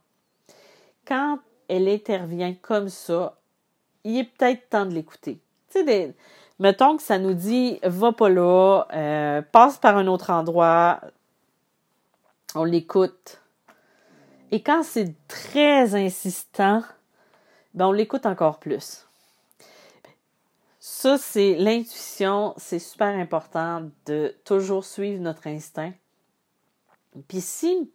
Quand 1.06 1.38
elle 1.68 1.88
intervient 1.88 2.54
comme 2.54 2.88
ça, 2.88 3.36
il 4.04 4.18
est 4.18 4.24
peut-être 4.24 4.68
temps 4.70 4.86
de 4.86 4.94
l'écouter. 4.94 5.38
Tu 5.70 5.84
sais, 5.84 6.14
mettons 6.58 6.96
que 6.96 7.02
ça 7.02 7.18
nous 7.18 7.34
dit 7.34 7.78
va 7.82 8.12
pas 8.12 8.30
là, 8.30 8.84
euh, 8.94 9.42
passe 9.42 9.76
par 9.76 9.96
un 9.96 10.06
autre 10.06 10.30
endroit, 10.30 11.00
on 12.54 12.64
l'écoute. 12.64 13.40
Et 14.50 14.62
quand 14.62 14.82
c'est 14.82 15.14
très 15.28 15.94
insistant, 15.94 16.82
ben 17.74 17.86
on 17.86 17.92
l'écoute 17.92 18.26
encore 18.26 18.58
plus. 18.58 19.06
Ça, 20.80 21.18
c'est 21.18 21.54
l'intuition. 21.54 22.54
C'est 22.56 22.78
super 22.78 23.14
important 23.14 23.90
de 24.06 24.34
toujours 24.44 24.84
suivre 24.84 25.20
notre 25.20 25.46
instinct. 25.46 25.92
Puis 27.28 27.40
si, 27.40 27.90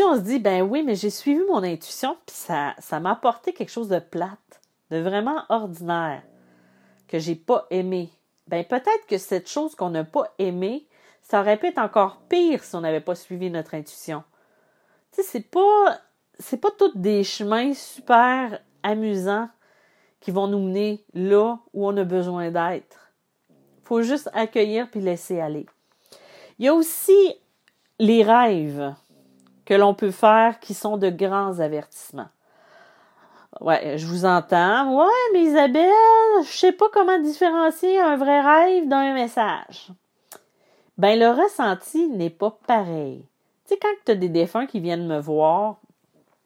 on 0.00 0.16
se 0.16 0.20
dit, 0.20 0.38
ben 0.38 0.62
oui, 0.62 0.82
mais 0.82 0.94
j'ai 0.96 1.10
suivi 1.10 1.40
mon 1.48 1.62
intuition, 1.62 2.16
puis 2.26 2.36
ça, 2.36 2.74
ça 2.78 3.00
m'a 3.00 3.12
apporté 3.12 3.52
quelque 3.52 3.70
chose 3.70 3.88
de 3.88 3.98
plate, 3.98 4.60
de 4.90 4.98
vraiment 4.98 5.44
ordinaire, 5.48 6.22
que 7.06 7.18
j'ai 7.18 7.34
pas 7.34 7.66
aimé, 7.70 8.10
ben 8.46 8.64
peut-être 8.64 9.06
que 9.06 9.18
cette 9.18 9.48
chose 9.48 9.74
qu'on 9.74 9.90
n'a 9.90 10.04
pas 10.04 10.34
aimée, 10.38 10.86
ça 11.30 11.42
aurait 11.42 11.58
pu 11.58 11.68
être 11.68 11.78
encore 11.78 12.22
pire 12.28 12.64
si 12.64 12.74
on 12.74 12.80
n'avait 12.80 13.00
pas 13.00 13.14
suivi 13.14 13.50
notre 13.50 13.74
intuition. 13.74 14.24
Tu 15.12 15.22
sais, 15.22 15.28
c'est 15.28 15.48
pas, 15.48 16.00
c'est 16.40 16.56
pas 16.56 16.72
tous 16.76 16.96
des 16.96 17.22
chemins 17.22 17.72
super 17.72 18.58
amusants 18.82 19.48
qui 20.18 20.32
vont 20.32 20.48
nous 20.48 20.58
mener 20.58 21.04
là 21.14 21.56
où 21.72 21.86
on 21.86 21.96
a 21.96 22.02
besoin 22.02 22.50
d'être. 22.50 23.12
Faut 23.84 24.02
juste 24.02 24.28
accueillir 24.34 24.90
puis 24.90 25.00
laisser 25.00 25.40
aller. 25.40 25.66
Il 26.58 26.64
y 26.64 26.68
a 26.68 26.74
aussi 26.74 27.36
les 28.00 28.24
rêves 28.24 28.92
que 29.64 29.74
l'on 29.74 29.94
peut 29.94 30.10
faire 30.10 30.58
qui 30.58 30.74
sont 30.74 30.96
de 30.96 31.10
grands 31.10 31.60
avertissements. 31.60 32.30
Ouais, 33.60 33.98
je 33.98 34.06
vous 34.06 34.24
entends. 34.24 34.98
Ouais, 34.98 35.32
mais 35.32 35.42
Isabelle, 35.42 35.92
je 36.42 36.56
sais 36.56 36.72
pas 36.72 36.88
comment 36.92 37.20
différencier 37.20 38.00
un 38.00 38.16
vrai 38.16 38.40
rêve 38.40 38.88
d'un 38.88 39.14
message. 39.14 39.92
Ben, 40.98 41.18
le 41.18 41.28
ressenti 41.28 42.08
n'est 42.08 42.30
pas 42.30 42.58
pareil. 42.66 43.24
Tu 43.66 43.74
sais, 43.74 43.78
quand 43.80 43.88
tu 44.04 44.12
as 44.12 44.16
des 44.16 44.28
défunts 44.28 44.66
qui 44.66 44.80
viennent 44.80 45.06
me 45.06 45.18
voir, 45.18 45.80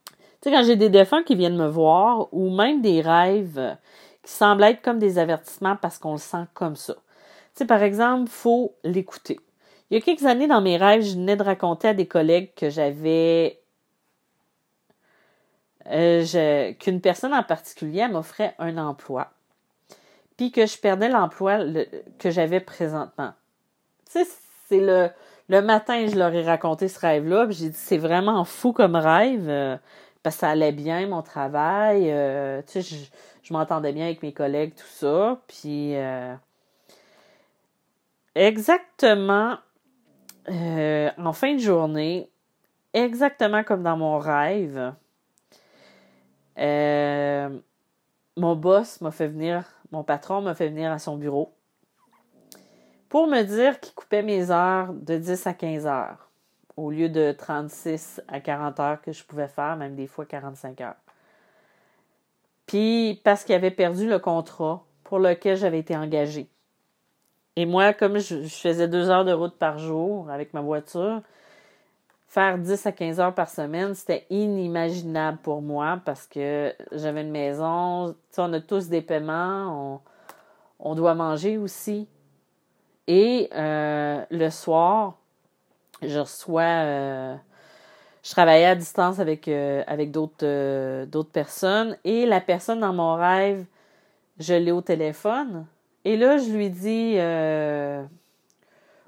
tu 0.08 0.16
sais, 0.42 0.50
quand 0.50 0.64
j'ai 0.64 0.76
des 0.76 0.90
défunts 0.90 1.22
qui 1.22 1.34
viennent 1.34 1.56
me 1.56 1.68
voir 1.68 2.28
ou 2.32 2.54
même 2.54 2.80
des 2.80 3.00
rêves 3.00 3.76
qui 4.22 4.32
semblent 4.32 4.64
être 4.64 4.82
comme 4.82 4.98
des 4.98 5.18
avertissements 5.18 5.76
parce 5.76 5.98
qu'on 5.98 6.12
le 6.12 6.18
sent 6.18 6.46
comme 6.54 6.76
ça. 6.76 6.94
Tu 6.94 7.00
sais, 7.54 7.66
par 7.66 7.82
exemple, 7.82 8.30
faut 8.30 8.74
l'écouter. 8.84 9.38
Il 9.90 9.94
y 9.94 10.00
a 10.00 10.00
quelques 10.00 10.26
années, 10.26 10.46
dans 10.46 10.60
mes 10.60 10.76
rêves, 10.76 11.02
je 11.02 11.14
venais 11.14 11.36
de 11.36 11.42
raconter 11.42 11.88
à 11.88 11.94
des 11.94 12.06
collègues 12.06 12.52
que 12.54 12.70
j'avais 12.70 13.60
euh, 15.86 16.72
qu'une 16.74 17.00
personne 17.00 17.34
en 17.34 17.42
particulier 17.42 18.08
m'offrait 18.08 18.54
un 18.58 18.78
emploi, 18.78 19.30
puis 20.36 20.50
que 20.50 20.66
je 20.66 20.78
perdais 20.78 21.08
l'emploi 21.08 21.58
que 22.18 22.30
j'avais 22.30 22.60
présentement. 22.60 23.34
Tu 24.06 24.24
sais, 24.24 24.28
c'est 24.68 24.80
le, 24.80 25.10
le 25.48 25.60
matin, 25.60 26.06
je 26.06 26.16
leur 26.16 26.32
ai 26.32 26.42
raconté 26.42 26.88
ce 26.88 26.98
rêve-là, 26.98 27.46
puis 27.46 27.54
j'ai 27.54 27.68
dit 27.68 27.76
c'est 27.76 27.98
vraiment 27.98 28.44
fou 28.44 28.72
comme 28.72 28.96
rêve. 28.96 29.48
Euh, 29.48 29.76
parce 30.22 30.36
que 30.36 30.40
ça 30.40 30.50
allait 30.50 30.72
bien, 30.72 31.06
mon 31.06 31.22
travail. 31.22 32.10
Euh, 32.10 32.62
tu 32.62 32.82
sais, 32.82 32.96
je, 33.42 33.52
m'entendais 33.52 33.92
bien 33.92 34.06
avec 34.06 34.22
mes 34.22 34.32
collègues, 34.32 34.74
tout 34.74 34.86
ça. 34.86 35.38
Puis, 35.46 35.94
euh, 35.96 36.34
exactement 38.34 39.58
en 40.46 41.32
fin 41.32 41.54
de 41.54 41.58
journée, 41.58 42.30
exactement 42.92 43.64
comme 43.64 43.82
dans 43.82 43.96
mon 43.96 44.18
rêve, 44.18 44.92
mon 48.36 48.56
boss 48.56 49.00
m'a 49.00 49.10
fait 49.10 49.28
venir, 49.28 49.64
mon 49.90 50.04
patron 50.04 50.42
m'a 50.42 50.54
fait 50.54 50.68
venir 50.68 50.92
à 50.92 50.98
son 50.98 51.16
bureau 51.16 51.54
pour 53.14 53.28
me 53.28 53.44
dire 53.44 53.78
qu'il 53.78 53.94
coupait 53.94 54.24
mes 54.24 54.50
heures 54.50 54.92
de 54.92 55.16
10 55.16 55.46
à 55.46 55.54
15 55.54 55.86
heures 55.86 56.30
au 56.76 56.90
lieu 56.90 57.08
de 57.08 57.30
36 57.30 58.20
à 58.26 58.40
40 58.40 58.80
heures 58.80 59.00
que 59.00 59.12
je 59.12 59.22
pouvais 59.22 59.46
faire, 59.46 59.76
même 59.76 59.94
des 59.94 60.08
fois 60.08 60.26
45 60.26 60.80
heures. 60.80 60.96
Puis 62.66 63.20
parce 63.22 63.44
qu'il 63.44 63.54
avait 63.54 63.70
perdu 63.70 64.08
le 64.08 64.18
contrat 64.18 64.82
pour 65.04 65.20
lequel 65.20 65.56
j'avais 65.56 65.78
été 65.78 65.96
engagée. 65.96 66.48
Et 67.54 67.66
moi, 67.66 67.92
comme 67.92 68.18
je, 68.18 68.48
faisais 68.48 68.88
deux 68.88 69.08
heures 69.08 69.24
de 69.24 69.32
route 69.32 69.54
par 69.58 69.78
jour 69.78 70.28
avec 70.28 70.52
ma 70.52 70.60
voiture, 70.60 71.22
faire 72.26 72.58
10 72.58 72.84
à 72.84 72.90
15 72.90 73.20
heures 73.20 73.34
par 73.36 73.48
semaine, 73.48 73.94
c'était 73.94 74.26
inimaginable 74.28 75.38
pour 75.38 75.62
moi 75.62 76.00
parce 76.04 76.26
que 76.26 76.74
j'avais 76.90 77.20
une 77.20 77.30
maison, 77.30 78.16
on 78.38 78.52
a 78.52 78.60
tous 78.60 78.88
des 78.88 79.02
paiements, 79.02 80.02
on, 80.80 80.94
doit 80.96 81.14
manger 81.14 81.58
aussi. 81.58 82.08
Et 83.06 83.50
euh, 83.54 84.24
le 84.30 84.50
soir, 84.50 85.18
je 86.02 86.18
reçois, 86.18 86.62
euh, 86.62 87.36
je 88.22 88.30
travaillais 88.30 88.66
à 88.66 88.74
distance 88.74 89.18
avec, 89.18 89.48
euh, 89.48 89.82
avec 89.86 90.10
d'autres, 90.10 91.22
personnes 91.32 91.96
et 92.04 92.24
la 92.24 92.40
personne 92.40 92.80
dans 92.80 92.94
mon 92.94 93.14
rêve, 93.14 93.64
je 94.38 94.54
l'ai 94.54 94.72
au 94.72 94.80
téléphone. 94.80 95.66
Et 96.04 96.16
là, 96.16 96.38
je 96.38 96.50
lui 96.50 96.70
dis, 96.70 97.18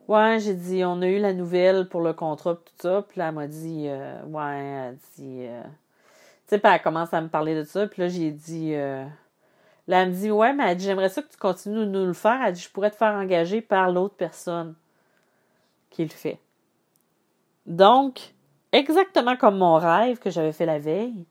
Ouais, 0.09 0.39
j'ai 0.39 0.55
dit, 0.55 0.85
on 0.85 1.03
a 1.03 1.07
eu 1.09 1.19
la 1.19 1.33
nouvelle 1.33 1.89
pour 1.89 2.01
le 2.01 2.13
contrat, 2.13 2.55
tout 2.55 2.73
ça. 2.79 3.05
Puis 3.09 3.19
là, 3.19 3.29
elle 3.29 3.35
m'a 3.35 3.49
dit, 3.49 3.89
ouais, 4.29 4.57
elle 4.57 4.97
dit, 5.17 5.47
tu 6.49 6.57
sais, 6.57 6.61
elle 6.63 6.83
commence 6.83 7.13
à 7.13 7.21
me 7.21 7.29
parler 7.29 7.57
de 7.57 7.65
ça. 7.65 7.89
Puis 7.89 8.03
là, 8.03 8.09
j'ai 8.09 8.31
dit, 8.31 8.77
là, 9.89 10.03
elle 10.03 10.11
me 10.11 10.15
dit, 10.15 10.31
ouais, 10.31 10.53
mais 10.53 10.71
elle 10.71 10.77
dit, 10.77 10.85
j'aimerais 10.85 11.09
ça 11.09 11.23
que 11.23 11.31
tu 11.31 11.37
continues 11.37 11.87
de 11.87 11.91
nous 11.91 12.07
le 12.07 12.13
faire. 12.13 12.41
Elle 12.45 12.53
dit, 12.53 12.61
je 12.61 12.71
pourrais 12.71 12.91
te 12.91 12.97
faire 12.97 13.15
engager 13.15 13.61
par 13.61 13.91
l'autre 13.91 14.15
personne 14.17 14.75
qui 15.91 16.03
le 16.03 16.11
fait. 16.11 16.39
Donc, 17.67 18.35
exactement 18.73 19.37
comme 19.37 19.59
mon 19.59 19.77
rêve 19.77 20.19
que 20.19 20.31
j'avais 20.31 20.53
fait 20.53 20.67
la 20.67 20.79
veille, 20.79 21.25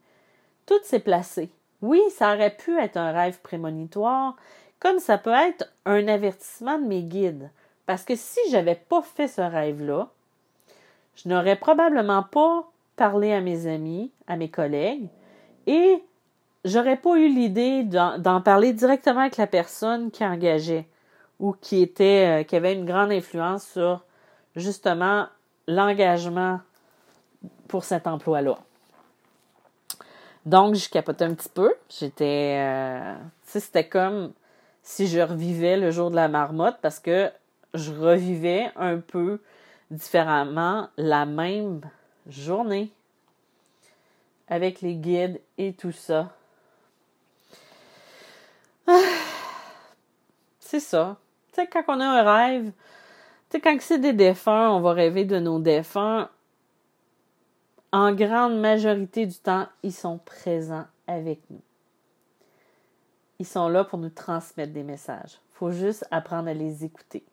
tout 0.66 0.80
s'est 0.82 1.00
placé. 1.00 1.50
Oui, 1.82 2.00
ça 2.10 2.34
aurait 2.34 2.56
pu 2.56 2.78
être 2.78 2.96
un 2.96 3.12
rêve 3.12 3.40
prémonitoire, 3.40 4.36
comme 4.80 4.98
ça 4.98 5.18
peut 5.18 5.30
être 5.30 5.72
un 5.84 6.08
avertissement 6.08 6.78
de 6.78 6.86
mes 6.86 7.02
guides. 7.02 7.50
Parce 7.86 8.04
que 8.04 8.16
si 8.16 8.40
j'avais 8.50 8.74
pas 8.74 9.02
fait 9.02 9.28
ce 9.28 9.40
rêve-là, 9.40 10.08
je 11.14 11.28
n'aurais 11.28 11.56
probablement 11.56 12.22
pas 12.22 12.70
parlé 12.96 13.32
à 13.32 13.40
mes 13.40 13.66
amis, 13.66 14.10
à 14.26 14.36
mes 14.36 14.50
collègues, 14.50 15.08
et 15.66 16.02
j'aurais 16.66 16.96
pas 16.96 17.16
eu 17.16 17.28
l'idée 17.28 17.84
d'en 17.84 18.40
parler 18.42 18.72
directement 18.72 19.20
avec 19.20 19.36
la 19.36 19.46
personne 19.46 20.10
qui 20.10 20.24
engageait 20.24 20.86
ou 21.38 21.52
qui 21.52 21.80
était, 21.80 22.40
euh, 22.40 22.44
qui 22.44 22.56
avait 22.56 22.74
une 22.74 22.84
grande 22.84 23.12
influence 23.12 23.66
sur 23.66 24.04
justement 24.54 25.26
l'engagement 25.68 26.60
pour 27.68 27.84
cet 27.84 28.06
emploi-là. 28.06 28.58
Donc, 30.44 30.74
je 30.74 30.88
capotais 30.88 31.24
un 31.24 31.34
petit 31.34 31.48
peu. 31.48 31.74
J'étais, 31.88 32.56
euh, 32.58 33.14
c'était 33.44 33.88
comme 33.88 34.32
si 34.82 35.08
je 35.08 35.20
revivais 35.20 35.76
le 35.76 35.90
jour 35.90 36.10
de 36.10 36.16
la 36.16 36.28
marmotte 36.28 36.78
parce 36.80 37.00
que 37.00 37.30
je 37.74 37.92
revivais 37.92 38.70
un 38.76 38.98
peu 38.98 39.40
différemment 39.90 40.88
la 40.96 41.26
même 41.26 41.80
journée 42.28 42.90
avec 44.48 44.80
les 44.80 44.94
guides 44.94 45.40
et 45.58 45.72
tout 45.72 45.92
ça. 45.92 46.30
C'est 50.66 50.80
ça. 50.80 51.16
Tu 51.52 51.60
sais, 51.60 51.66
quand 51.66 51.84
on 51.88 52.00
a 52.00 52.04
un 52.04 52.22
rêve, 52.22 52.72
tu 53.50 53.56
sais, 53.56 53.60
quand 53.60 53.76
c'est 53.80 53.98
des 53.98 54.12
défunts, 54.12 54.70
on 54.70 54.80
va 54.80 54.92
rêver 54.92 55.24
de 55.24 55.38
nos 55.38 55.58
défunts. 55.58 56.28
En 57.92 58.12
grande 58.12 58.58
majorité 58.58 59.26
du 59.26 59.38
temps, 59.38 59.66
ils 59.82 59.92
sont 59.92 60.18
présents 60.18 60.86
avec 61.06 61.40
nous. 61.50 61.62
Ils 63.38 63.46
sont 63.46 63.68
là 63.68 63.84
pour 63.84 63.98
nous 63.98 64.10
transmettre 64.10 64.72
des 64.72 64.82
messages. 64.82 65.40
Il 65.52 65.56
faut 65.58 65.70
juste 65.70 66.06
apprendre 66.10 66.48
à 66.48 66.54
les 66.54 66.84
écouter. 66.84 67.24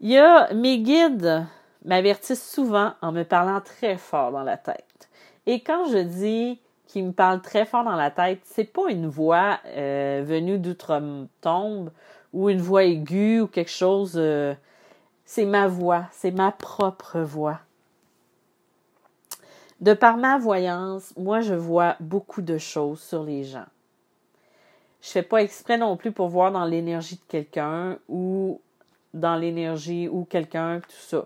Il 0.00 0.10
y 0.10 0.18
a 0.18 0.52
mes 0.54 0.78
guides 0.80 1.46
m'avertissent 1.84 2.50
souvent 2.50 2.94
en 3.00 3.12
me 3.12 3.22
parlant 3.22 3.60
très 3.60 3.96
fort 3.96 4.32
dans 4.32 4.42
la 4.42 4.56
tête. 4.56 5.08
Et 5.46 5.60
quand 5.60 5.86
je 5.86 5.98
dis 5.98 6.60
qu'ils 6.90 7.06
me 7.06 7.12
parlent 7.12 7.40
très 7.40 7.64
fort 7.64 7.84
dans 7.84 7.94
la 7.94 8.10
tête, 8.10 8.40
c'est 8.44 8.64
pas 8.64 8.90
une 8.90 9.06
voix 9.06 9.60
euh, 9.66 10.22
venue 10.26 10.58
d'outre-tombe 10.58 11.90
ou 12.32 12.50
une 12.50 12.60
voix 12.60 12.84
aiguë 12.84 13.40
ou 13.42 13.46
quelque 13.46 13.70
chose. 13.70 14.14
Euh, 14.16 14.54
c'est 15.24 15.44
ma 15.44 15.68
voix, 15.68 16.06
c'est 16.10 16.32
ma 16.32 16.50
propre 16.50 17.20
voix. 17.20 17.60
De 19.80 19.94
par 19.94 20.16
ma 20.16 20.36
voyance, 20.36 21.14
moi 21.16 21.40
je 21.40 21.54
vois 21.54 21.94
beaucoup 22.00 22.42
de 22.42 22.58
choses 22.58 23.00
sur 23.00 23.22
les 23.22 23.44
gens. 23.44 23.66
Je 25.00 25.10
fais 25.10 25.22
pas 25.22 25.42
exprès 25.42 25.78
non 25.78 25.96
plus 25.96 26.10
pour 26.10 26.28
voir 26.28 26.50
dans 26.50 26.64
l'énergie 26.64 27.16
de 27.16 27.24
quelqu'un 27.28 27.98
ou 28.08 28.60
dans 29.14 29.36
l'énergie 29.36 30.08
ou 30.08 30.24
quelqu'un, 30.24 30.80
tout 30.80 31.06
ça. 31.08 31.24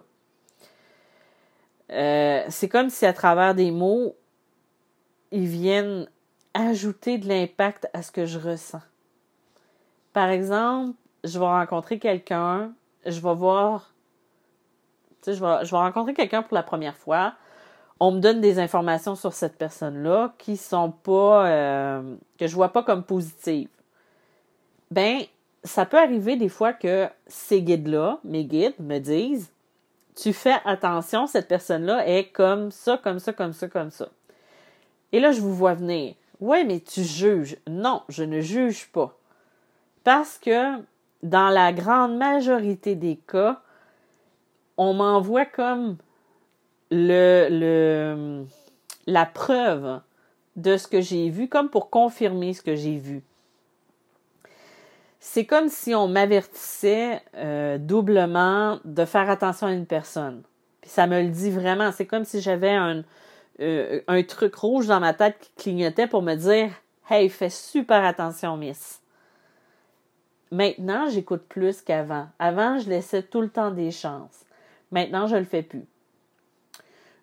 Euh, 1.90 2.44
c'est 2.50 2.68
comme 2.68 2.90
si 2.90 3.07
à 3.07 3.12
travers 3.14 3.55
des 3.55 3.70
mots, 3.70 4.14
ils 5.35 5.49
viennent 5.49 6.07
ajouter 6.55 7.18
de 7.18 7.29
l'impact 7.29 7.88
à 7.92 8.03
ce 8.03 8.12
que 8.12 8.25
je 8.25 8.38
ressens. 8.38 8.81
Par 10.12 10.29
exemple, 10.29 10.97
je 11.25 11.40
vais 11.40 11.44
rencontrer 11.44 11.99
quelqu'un, 11.99 12.73
je 13.05 13.20
vais 13.20 13.35
voir, 13.35 13.92
tu 15.23 15.33
sais, 15.33 15.35
je 15.35 15.40
vais, 15.40 15.77
rencontrer 15.77 16.14
quelqu'un 16.14 16.42
pour 16.42 16.55
la 16.55 16.62
première 16.62 16.97
fois. 16.97 17.35
On 17.99 18.12
me 18.12 18.20
donne 18.20 18.40
des 18.40 18.61
informations 18.61 19.16
sur 19.16 19.33
cette 19.33 19.59
personne-là 19.59 20.35
qui 20.38 20.57
sont 20.57 20.92
pas, 20.92 21.49
euh, 21.49 22.14
que 22.38 22.47
je 22.47 22.55
vois 22.55 22.73
pas 22.73 22.85
comme 22.85 23.03
positives. 23.03 23.68
Ben, 24.92 25.23
ça 25.64 25.85
peut 25.85 25.99
arriver 25.99 26.37
des 26.37 26.49
fois 26.49 26.73
que 26.73 27.09
ces 27.27 27.61
guides-là, 27.61 28.20
mes 28.23 28.44
guides, 28.44 28.79
me 28.79 29.01
disent 29.01 29.51
Tu 30.14 30.33
fais 30.33 30.59
attention, 30.64 31.27
cette 31.27 31.49
personne-là 31.49 32.07
est 32.07 32.27
comme 32.27 32.70
ça, 32.70 32.99
comme 33.03 33.18
ça, 33.18 33.33
comme 33.33 33.53
ça, 33.53 33.66
comme 33.66 33.90
ça. 33.90 34.09
Et 35.14 35.20
là, 35.20 35.31
je 35.31 35.40
vous 35.40 35.55
vois 35.55 35.74
venir. 35.74 36.14
Ouais, 36.40 36.64
mais 36.64 36.81
tu 36.81 37.05
juges. 37.05 37.57
Non, 37.68 38.03
je 38.09 38.24
ne 38.24 38.40
juge 38.40 38.88
pas. 38.88 39.16
Parce 40.03 40.38
que 40.38 40.83
dans 41.22 41.50
la 41.50 41.72
grande 41.72 42.16
majorité 42.16 42.96
des 42.96 43.20
cas, 43.29 43.62
on 44.77 44.92
m'envoie 44.92 45.44
comme 45.44 45.98
le, 46.90 48.44
la 49.07 49.24
preuve 49.24 50.00
de 50.57 50.77
ce 50.77 50.88
que 50.88 51.00
j'ai 51.00 51.31
vu, 51.31 51.48
comme 51.48 51.68
pour 51.68 51.90
confirmer 51.90 52.53
ce 52.53 52.62
que 52.62 52.74
j'ai 52.74 52.96
vu 52.96 53.22
c'est 55.27 55.46
comme 55.46 55.70
si 55.70 55.94
on 55.94 56.07
m'avertissait 56.07 57.22
euh, 57.35 57.79
doublement 57.79 58.79
de 58.85 59.07
faire 59.07 59.31
attention 59.31 59.68
à 59.68 59.72
une 59.72 59.87
personne. 59.87 60.42
Puis 60.83 60.90
ça 60.90 61.07
me 61.07 61.22
le 61.22 61.29
dit 61.29 61.50
vraiment. 61.50 61.92
C'est 61.92 62.05
comme 62.05 62.27
si 62.27 62.42
j'avais 62.42 62.74
un, 62.74 63.05
euh, 63.61 64.01
un 64.09 64.23
truc 64.23 64.55
rouge 64.55 64.87
dans 64.87 65.01
ma 65.01 65.14
tête 65.14 65.37
qui 65.38 65.51
clignotait 65.64 66.07
pour 66.07 66.23
me 66.23 66.35
dire 66.35 66.71
Hey, 67.09 67.29
fais 67.29 67.51
super 67.51 68.05
attention, 68.05 68.57
Miss. 68.57 69.01
Maintenant, 70.51 71.09
j'écoute 71.09 71.43
plus 71.49 71.83
qu'avant. 71.83 72.29
Avant, 72.38 72.79
je 72.79 72.88
laissais 72.88 73.23
tout 73.23 73.40
le 73.40 73.49
temps 73.49 73.71
des 73.71 73.90
chances. 73.90 74.45
Maintenant, 74.90 75.27
je 75.27 75.37
le 75.37 75.45
fais 75.45 75.62
plus. 75.62 75.85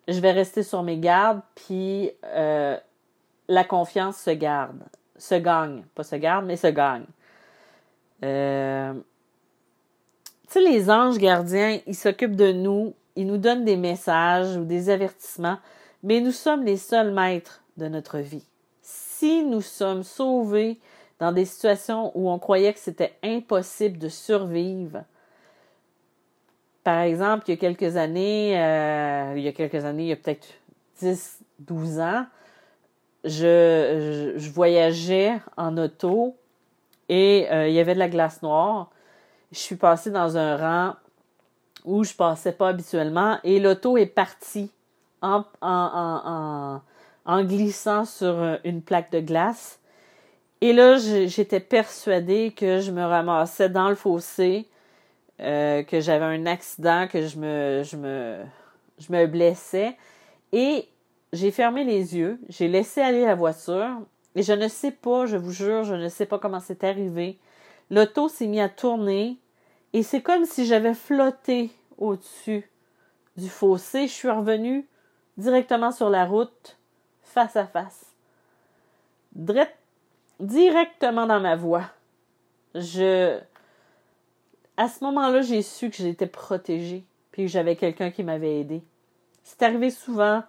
Je 0.08 0.20
vais 0.20 0.32
rester 0.32 0.62
sur 0.62 0.82
mes 0.82 0.98
gardes, 0.98 1.40
puis 1.54 2.10
euh, 2.24 2.76
la 3.48 3.64
confiance 3.64 4.18
se 4.18 4.30
garde, 4.30 4.82
se 5.16 5.34
gagne. 5.36 5.82
Pas 5.94 6.02
se 6.02 6.16
garde, 6.16 6.44
mais 6.44 6.56
se 6.56 6.66
gagne. 6.66 7.06
Euh, 8.24 8.92
tu 10.46 10.52
sais, 10.52 10.60
les 10.60 10.90
anges 10.90 11.18
gardiens, 11.18 11.78
ils 11.86 11.94
s'occupent 11.94 12.36
de 12.36 12.52
nous, 12.52 12.94
ils 13.16 13.26
nous 13.26 13.38
donnent 13.38 13.64
des 13.64 13.76
messages 13.76 14.56
ou 14.56 14.64
des 14.64 14.90
avertissements, 14.90 15.58
mais 16.02 16.20
nous 16.20 16.32
sommes 16.32 16.64
les 16.64 16.76
seuls 16.76 17.12
maîtres 17.12 17.62
de 17.76 17.88
notre 17.88 18.18
vie. 18.18 18.44
Si 18.82 19.44
nous 19.44 19.60
sommes 19.60 20.02
sauvés 20.02 20.78
dans 21.18 21.32
des 21.32 21.44
situations 21.44 22.10
où 22.14 22.30
on 22.30 22.38
croyait 22.38 22.72
que 22.72 22.80
c'était 22.80 23.14
impossible 23.22 23.98
de 23.98 24.08
survivre, 24.08 25.04
par 26.84 27.00
exemple, 27.00 27.44
il 27.46 27.50
y 27.52 27.54
a 27.54 27.56
quelques 27.56 27.96
années, 27.96 28.60
euh, 28.60 29.34
il 29.36 29.42
y 29.42 29.48
a 29.48 29.52
quelques 29.52 29.84
années, 29.84 30.04
il 30.04 30.08
y 30.08 30.12
a 30.12 30.16
peut-être 30.16 30.48
10, 30.98 31.38
12 31.60 32.00
ans, 32.00 32.26
je, 33.24 34.36
voyageais 34.50 35.40
en 35.56 35.78
auto 35.78 36.36
et 37.08 37.46
euh, 37.52 37.68
il 37.68 37.74
y 37.74 37.78
avait 37.78 37.94
de 37.94 38.00
la 38.00 38.08
glace 38.08 38.42
noire. 38.42 38.90
Je 39.52 39.58
suis 39.58 39.76
passée 39.76 40.10
dans 40.10 40.36
un 40.36 40.56
rang 40.56 40.96
où 41.84 42.02
je 42.02 42.14
passais 42.14 42.52
pas 42.52 42.68
habituellement 42.68 43.38
et 43.44 43.60
l'auto 43.60 43.96
est 43.96 44.06
partie 44.06 44.72
en, 45.22 46.80
glissant 47.44 48.04
sur 48.04 48.58
une 48.64 48.82
plaque 48.82 49.10
de 49.12 49.20
glace. 49.20 49.80
Et 50.60 50.72
là, 50.72 50.96
j'étais 50.98 51.60
persuadée 51.60 52.52
que 52.56 52.80
je 52.80 52.92
me 52.92 53.02
ramassais 53.02 53.68
dans 53.68 53.88
le 53.88 53.94
fossé, 53.94 54.68
que 55.38 55.84
j'avais 56.00 56.24
un 56.24 56.46
accident, 56.46 57.08
que 57.10 57.26
je 57.26 57.38
me, 57.38 57.82
je 57.84 57.96
me, 57.96 58.36
je 58.98 59.12
me 59.12 59.26
blessais. 59.26 59.96
Et 60.52 60.88
j'ai 61.32 61.50
fermé 61.50 61.84
les 61.84 62.16
yeux, 62.16 62.38
j'ai 62.48 62.68
laissé 62.68 63.00
aller 63.00 63.24
la 63.24 63.34
voiture, 63.34 63.88
et 64.34 64.42
je 64.42 64.52
ne 64.52 64.68
sais 64.68 64.90
pas, 64.90 65.26
je 65.26 65.36
vous 65.36 65.50
jure, 65.50 65.84
je 65.84 65.94
ne 65.94 66.08
sais 66.08 66.26
pas 66.26 66.38
comment 66.38 66.60
c'est 66.60 66.84
arrivé. 66.84 67.38
L'auto 67.90 68.28
s'est 68.28 68.46
mis 68.46 68.60
à 68.60 68.68
tourner, 68.68 69.38
et 69.92 70.02
c'est 70.02 70.22
comme 70.22 70.44
si 70.44 70.66
j'avais 70.66 70.94
flotté 70.94 71.70
au-dessus 71.98 72.68
du 73.36 73.48
fossé. 73.48 74.06
Je 74.06 74.12
suis 74.12 74.30
revenue 74.30 74.86
directement 75.36 75.92
sur 75.92 76.10
la 76.10 76.24
route, 76.24 76.78
face 77.22 77.56
à 77.56 77.66
face. 77.66 78.06
directement 80.40 81.26
dans 81.26 81.40
ma 81.40 81.56
voie. 81.56 81.84
Je. 82.74 83.38
À 84.76 84.88
ce 84.88 85.04
moment-là, 85.04 85.42
j'ai 85.42 85.62
su 85.62 85.90
que 85.90 85.96
j'étais 85.96 86.26
protégée, 86.26 87.04
puis 87.30 87.44
que 87.44 87.50
j'avais 87.50 87.76
quelqu'un 87.76 88.10
qui 88.10 88.24
m'avait 88.24 88.60
aidé. 88.60 88.82
C'est 89.44 89.62
arrivé 89.62 89.90
souvent 89.90 90.42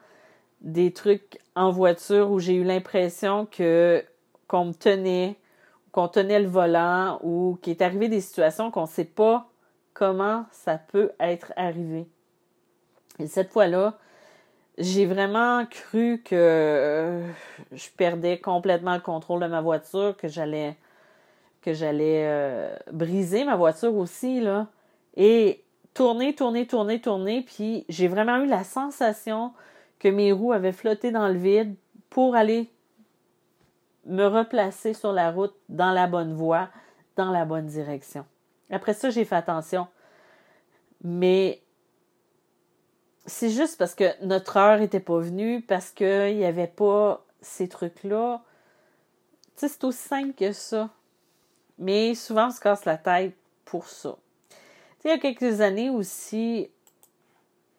des 0.62 0.94
trucs 0.94 1.40
en 1.56 1.72
voiture 1.72 2.32
où 2.32 2.40
j'ai 2.40 2.56
eu 2.56 2.64
l'impression 2.64 3.46
que 3.46 4.04
qu'on 4.48 4.66
me 4.66 4.74
tenait, 4.74 5.36
qu'on 5.92 6.08
tenait 6.08 6.40
le 6.40 6.48
volant 6.48 7.20
ou 7.24 7.58
qu'il 7.62 7.72
est 7.72 7.82
arrivé 7.82 8.08
des 8.08 8.22
situations 8.22 8.72
qu'on 8.72 8.84
ne 8.84 8.88
sait 8.88 9.04
pas 9.04 9.50
comment 9.94 10.46
ça 10.52 10.78
peut 10.78 11.12
être 11.20 11.54
arrivé. 11.56 12.08
Et 13.20 13.28
cette 13.28 13.52
fois-là, 13.52 13.98
j'ai 14.78 15.06
vraiment 15.06 15.66
cru 15.66 16.22
que 16.24 16.36
euh, 16.36 17.28
je 17.72 17.90
perdais 17.96 18.40
complètement 18.40 18.96
le 18.96 19.02
contrôle 19.02 19.42
de 19.42 19.48
ma 19.48 19.62
voiture, 19.62 20.16
que 20.18 20.28
j'allais 20.28 20.76
que 21.62 21.74
j'allais 21.74 22.26
euh, 22.26 22.76
briser 22.92 23.46
ma 23.46 23.56
voiture 23.56 23.96
aussi 23.96 24.42
là 24.42 24.68
et 25.16 25.64
tourner, 25.94 26.36
tourner, 26.36 26.68
tourner, 26.68 27.00
tourner, 27.00 27.42
puis 27.42 27.86
j'ai 27.88 28.08
vraiment 28.08 28.38
eu 28.38 28.48
la 28.48 28.64
sensation 28.64 29.54
que 30.00 30.10
mes 30.10 30.32
roues 30.32 30.52
avaient 30.52 30.74
flotté 30.74 31.12
dans 31.12 31.28
le 31.28 31.36
vide 31.36 31.76
pour 32.10 32.36
aller 32.36 32.70
me 34.06 34.26
replacer 34.26 34.94
sur 34.94 35.14
la 35.14 35.32
route 35.32 35.56
dans 35.70 35.92
la 35.92 36.08
bonne 36.08 36.34
voie, 36.34 36.68
dans 37.16 37.32
la 37.32 37.46
bonne 37.46 37.68
direction. 37.68 38.26
Après 38.70 38.94
ça, 38.94 39.10
j'ai 39.10 39.24
fait 39.24 39.36
attention. 39.36 39.88
Mais 41.04 41.63
c'est 43.44 43.50
juste 43.50 43.78
parce 43.78 43.94
que 43.94 44.06
notre 44.26 44.56
heure 44.56 44.80
n'était 44.80 45.02
pas 45.02 45.20
venue, 45.20 45.62
parce 45.62 45.90
qu'il 45.90 46.38
n'y 46.38 46.46
avait 46.46 46.66
pas 46.66 47.26
ces 47.42 47.68
trucs-là. 47.68 48.42
Tu 49.58 49.68
sais, 49.68 49.68
c'est 49.68 49.84
aussi 49.84 49.98
simple 49.98 50.32
que 50.32 50.54
ça. 50.54 50.90
Mais 51.78 52.16
souvent, 52.16 52.48
on 52.48 52.52
se 52.52 52.62
casse 52.62 52.86
la 52.86 52.96
tête 52.96 53.36
pour 53.66 53.90
ça. 53.90 54.16
Il 55.04 55.10
y 55.10 55.12
a 55.12 55.18
quelques 55.18 55.60
années 55.60 55.90
aussi, 55.90 56.70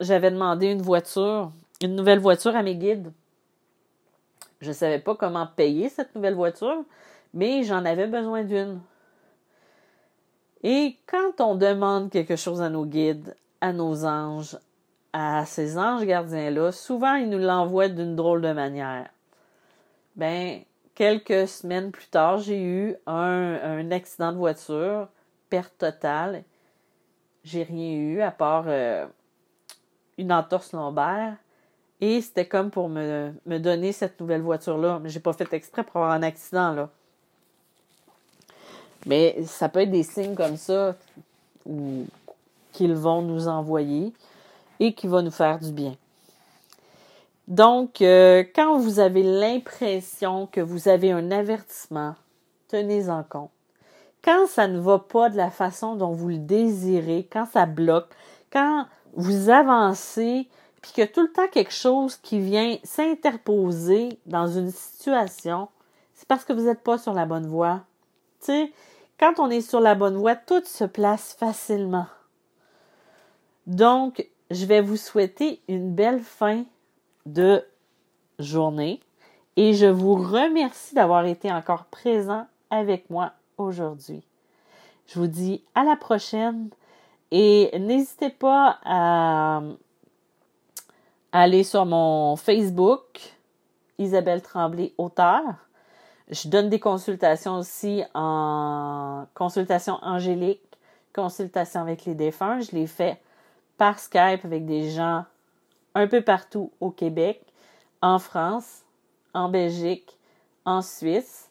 j'avais 0.00 0.30
demandé 0.30 0.66
une 0.66 0.82
voiture, 0.82 1.50
une 1.80 1.96
nouvelle 1.96 2.18
voiture 2.18 2.54
à 2.54 2.62
mes 2.62 2.76
guides. 2.76 3.10
Je 4.60 4.68
ne 4.68 4.74
savais 4.74 4.98
pas 4.98 5.14
comment 5.14 5.46
payer 5.46 5.88
cette 5.88 6.14
nouvelle 6.14 6.34
voiture, 6.34 6.84
mais 7.32 7.62
j'en 7.62 7.86
avais 7.86 8.06
besoin 8.06 8.44
d'une. 8.44 8.82
Et 10.62 10.98
quand 11.06 11.40
on 11.40 11.54
demande 11.54 12.10
quelque 12.10 12.36
chose 12.36 12.60
à 12.60 12.68
nos 12.68 12.84
guides, 12.84 13.34
à 13.62 13.72
nos 13.72 14.04
anges, 14.04 14.58
à 15.16 15.46
ces 15.46 15.78
anges 15.78 16.04
gardiens-là, 16.04 16.72
souvent 16.72 17.14
ils 17.14 17.30
nous 17.30 17.38
l'envoient 17.38 17.88
d'une 17.88 18.16
drôle 18.16 18.42
de 18.42 18.52
manière. 18.52 19.08
Ben, 20.16 20.60
quelques 20.96 21.46
semaines 21.46 21.92
plus 21.92 22.08
tard, 22.08 22.38
j'ai 22.38 22.60
eu 22.60 22.96
un, 23.06 23.92
accident 23.92 24.32
de 24.32 24.38
voiture, 24.38 25.06
perte 25.48 25.78
totale. 25.78 26.42
J'ai 27.44 27.62
rien 27.62 27.92
eu 27.92 28.20
à 28.22 28.32
part 28.32 28.64
euh, 28.66 29.06
une 30.18 30.32
entorse 30.32 30.72
lombaire. 30.72 31.36
Et 32.00 32.20
c'était 32.20 32.46
comme 32.46 32.72
pour 32.72 32.88
me, 32.88 33.32
donner 33.46 33.92
cette 33.92 34.18
nouvelle 34.20 34.42
voiture-là. 34.42 34.98
Mais 35.00 35.10
j'ai 35.10 35.20
pas 35.20 35.32
fait 35.32 35.52
exprès 35.52 35.84
pour 35.84 35.98
avoir 35.98 36.10
un 36.10 36.24
accident, 36.24 36.72
là. 36.72 36.90
Mais 39.06 39.44
ça 39.44 39.68
peut 39.68 39.80
être 39.82 39.92
des 39.92 40.02
signes 40.02 40.34
comme 40.34 40.56
ça 40.56 40.96
qu'ils 42.72 42.94
vont 42.94 43.22
nous 43.22 43.46
envoyer 43.46 44.12
et 44.80 44.94
qui 44.94 45.06
vont 45.06 45.22
nous 45.22 45.30
faire 45.30 45.58
du 45.58 45.72
bien. 45.72 45.94
Donc, 47.48 48.00
euh, 48.00 48.42
quand 48.54 48.78
vous 48.78 49.00
avez 49.00 49.22
l'impression 49.22 50.46
que 50.46 50.60
vous 50.60 50.88
avez 50.88 51.12
un 51.12 51.30
avertissement, 51.30 52.14
tenez-en 52.68 53.22
compte. 53.22 53.50
Quand 54.22 54.46
ça 54.46 54.66
ne 54.66 54.80
va 54.80 54.98
pas 54.98 55.28
de 55.28 55.36
la 55.36 55.50
façon 55.50 55.96
dont 55.96 56.12
vous 56.12 56.30
le 56.30 56.38
désirez, 56.38 57.28
quand 57.30 57.44
ça 57.44 57.66
bloque, 57.66 58.08
quand 58.50 58.86
vous 59.12 59.50
avancez, 59.50 60.48
puis 60.80 61.02
a 61.02 61.06
tout 61.06 61.22
le 61.22 61.32
temps 61.32 61.48
quelque 61.48 61.72
chose 61.72 62.16
qui 62.16 62.40
vient 62.40 62.78
s'interposer 62.82 64.18
dans 64.24 64.46
une 64.46 64.70
situation, 64.70 65.68
c'est 66.14 66.26
parce 66.26 66.44
que 66.44 66.54
vous 66.54 66.64
n'êtes 66.64 66.82
pas 66.82 66.96
sur 66.96 67.12
la 67.12 67.26
bonne 67.26 67.46
voie. 67.46 67.82
Tu 68.40 68.46
sais, 68.46 68.72
quand 69.18 69.34
on 69.38 69.50
est 69.50 69.60
sur 69.60 69.80
la 69.80 69.94
bonne 69.94 70.16
voie, 70.16 70.36
tout 70.36 70.64
se 70.64 70.84
place 70.84 71.34
facilement. 71.38 72.06
Donc, 73.66 74.26
je 74.54 74.66
vais 74.66 74.80
vous 74.80 74.96
souhaiter 74.96 75.60
une 75.68 75.94
belle 75.94 76.20
fin 76.20 76.64
de 77.26 77.64
journée 78.38 79.00
et 79.56 79.74
je 79.74 79.86
vous 79.86 80.14
remercie 80.14 80.94
d'avoir 80.94 81.26
été 81.26 81.52
encore 81.52 81.84
présent 81.86 82.46
avec 82.70 83.10
moi 83.10 83.32
aujourd'hui. 83.58 84.22
Je 85.06 85.18
vous 85.18 85.26
dis 85.26 85.62
à 85.74 85.82
la 85.82 85.96
prochaine 85.96 86.70
et 87.30 87.76
n'hésitez 87.78 88.30
pas 88.30 88.78
à 88.84 89.60
aller 91.32 91.64
sur 91.64 91.84
mon 91.84 92.36
Facebook, 92.36 93.34
Isabelle 93.98 94.40
Tremblay, 94.40 94.92
auteur. 94.98 95.42
Je 96.30 96.48
donne 96.48 96.68
des 96.68 96.80
consultations 96.80 97.58
aussi 97.58 98.04
en 98.14 99.26
consultation 99.34 99.98
angélique, 100.00 100.62
consultation 101.12 101.80
avec 101.80 102.04
les 102.04 102.14
défunts. 102.14 102.60
Je 102.60 102.70
les 102.70 102.86
fais 102.86 103.20
par 103.76 103.98
Skype 103.98 104.44
avec 104.44 104.66
des 104.66 104.90
gens 104.90 105.24
un 105.94 106.06
peu 106.06 106.20
partout 106.20 106.70
au 106.80 106.90
Québec, 106.90 107.42
en 108.02 108.18
France, 108.18 108.82
en 109.32 109.48
Belgique, 109.48 110.18
en 110.64 110.82
Suisse 110.82 111.50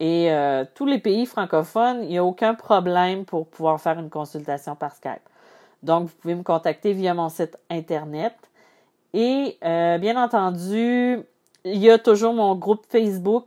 et 0.00 0.30
euh, 0.30 0.64
tous 0.74 0.86
les 0.86 0.98
pays 0.98 1.26
francophones, 1.26 2.02
il 2.02 2.08
n'y 2.08 2.18
a 2.18 2.24
aucun 2.24 2.54
problème 2.54 3.24
pour 3.24 3.48
pouvoir 3.48 3.80
faire 3.80 3.98
une 3.98 4.10
consultation 4.10 4.76
par 4.76 4.94
Skype. 4.94 5.22
Donc, 5.82 6.08
vous 6.08 6.14
pouvez 6.20 6.34
me 6.34 6.42
contacter 6.42 6.92
via 6.92 7.14
mon 7.14 7.28
site 7.28 7.58
Internet. 7.68 8.34
Et 9.12 9.58
euh, 9.64 9.98
bien 9.98 10.22
entendu, 10.22 11.20
il 11.64 11.78
y 11.78 11.90
a 11.90 11.98
toujours 11.98 12.32
mon 12.32 12.54
groupe 12.54 12.84
Facebook, 12.88 13.46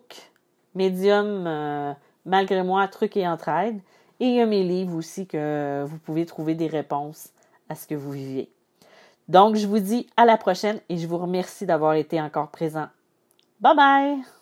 Medium 0.75 1.45
euh, 1.47 1.93
Malgré 2.25 2.63
moi, 2.63 2.87
Trucs 2.87 3.17
et 3.17 3.27
Entraide. 3.27 3.79
Et 4.19 4.25
il 4.25 4.35
y 4.35 4.41
a 4.41 4.45
mes 4.45 4.63
livres 4.63 4.95
aussi 4.95 5.27
que 5.27 5.83
vous 5.87 5.97
pouvez 5.99 6.25
trouver 6.25 6.53
des 6.53 6.67
réponses 6.67 7.29
à 7.71 7.75
ce 7.75 7.87
que 7.87 7.95
vous 7.95 8.11
vivez. 8.11 8.49
Donc, 9.27 9.55
je 9.55 9.65
vous 9.65 9.79
dis 9.79 10.07
à 10.17 10.25
la 10.25 10.37
prochaine 10.37 10.79
et 10.89 10.97
je 10.97 11.07
vous 11.07 11.17
remercie 11.17 11.65
d'avoir 11.65 11.93
été 11.93 12.21
encore 12.21 12.49
présent. 12.49 12.87
Bye 13.61 13.75
bye! 13.75 14.40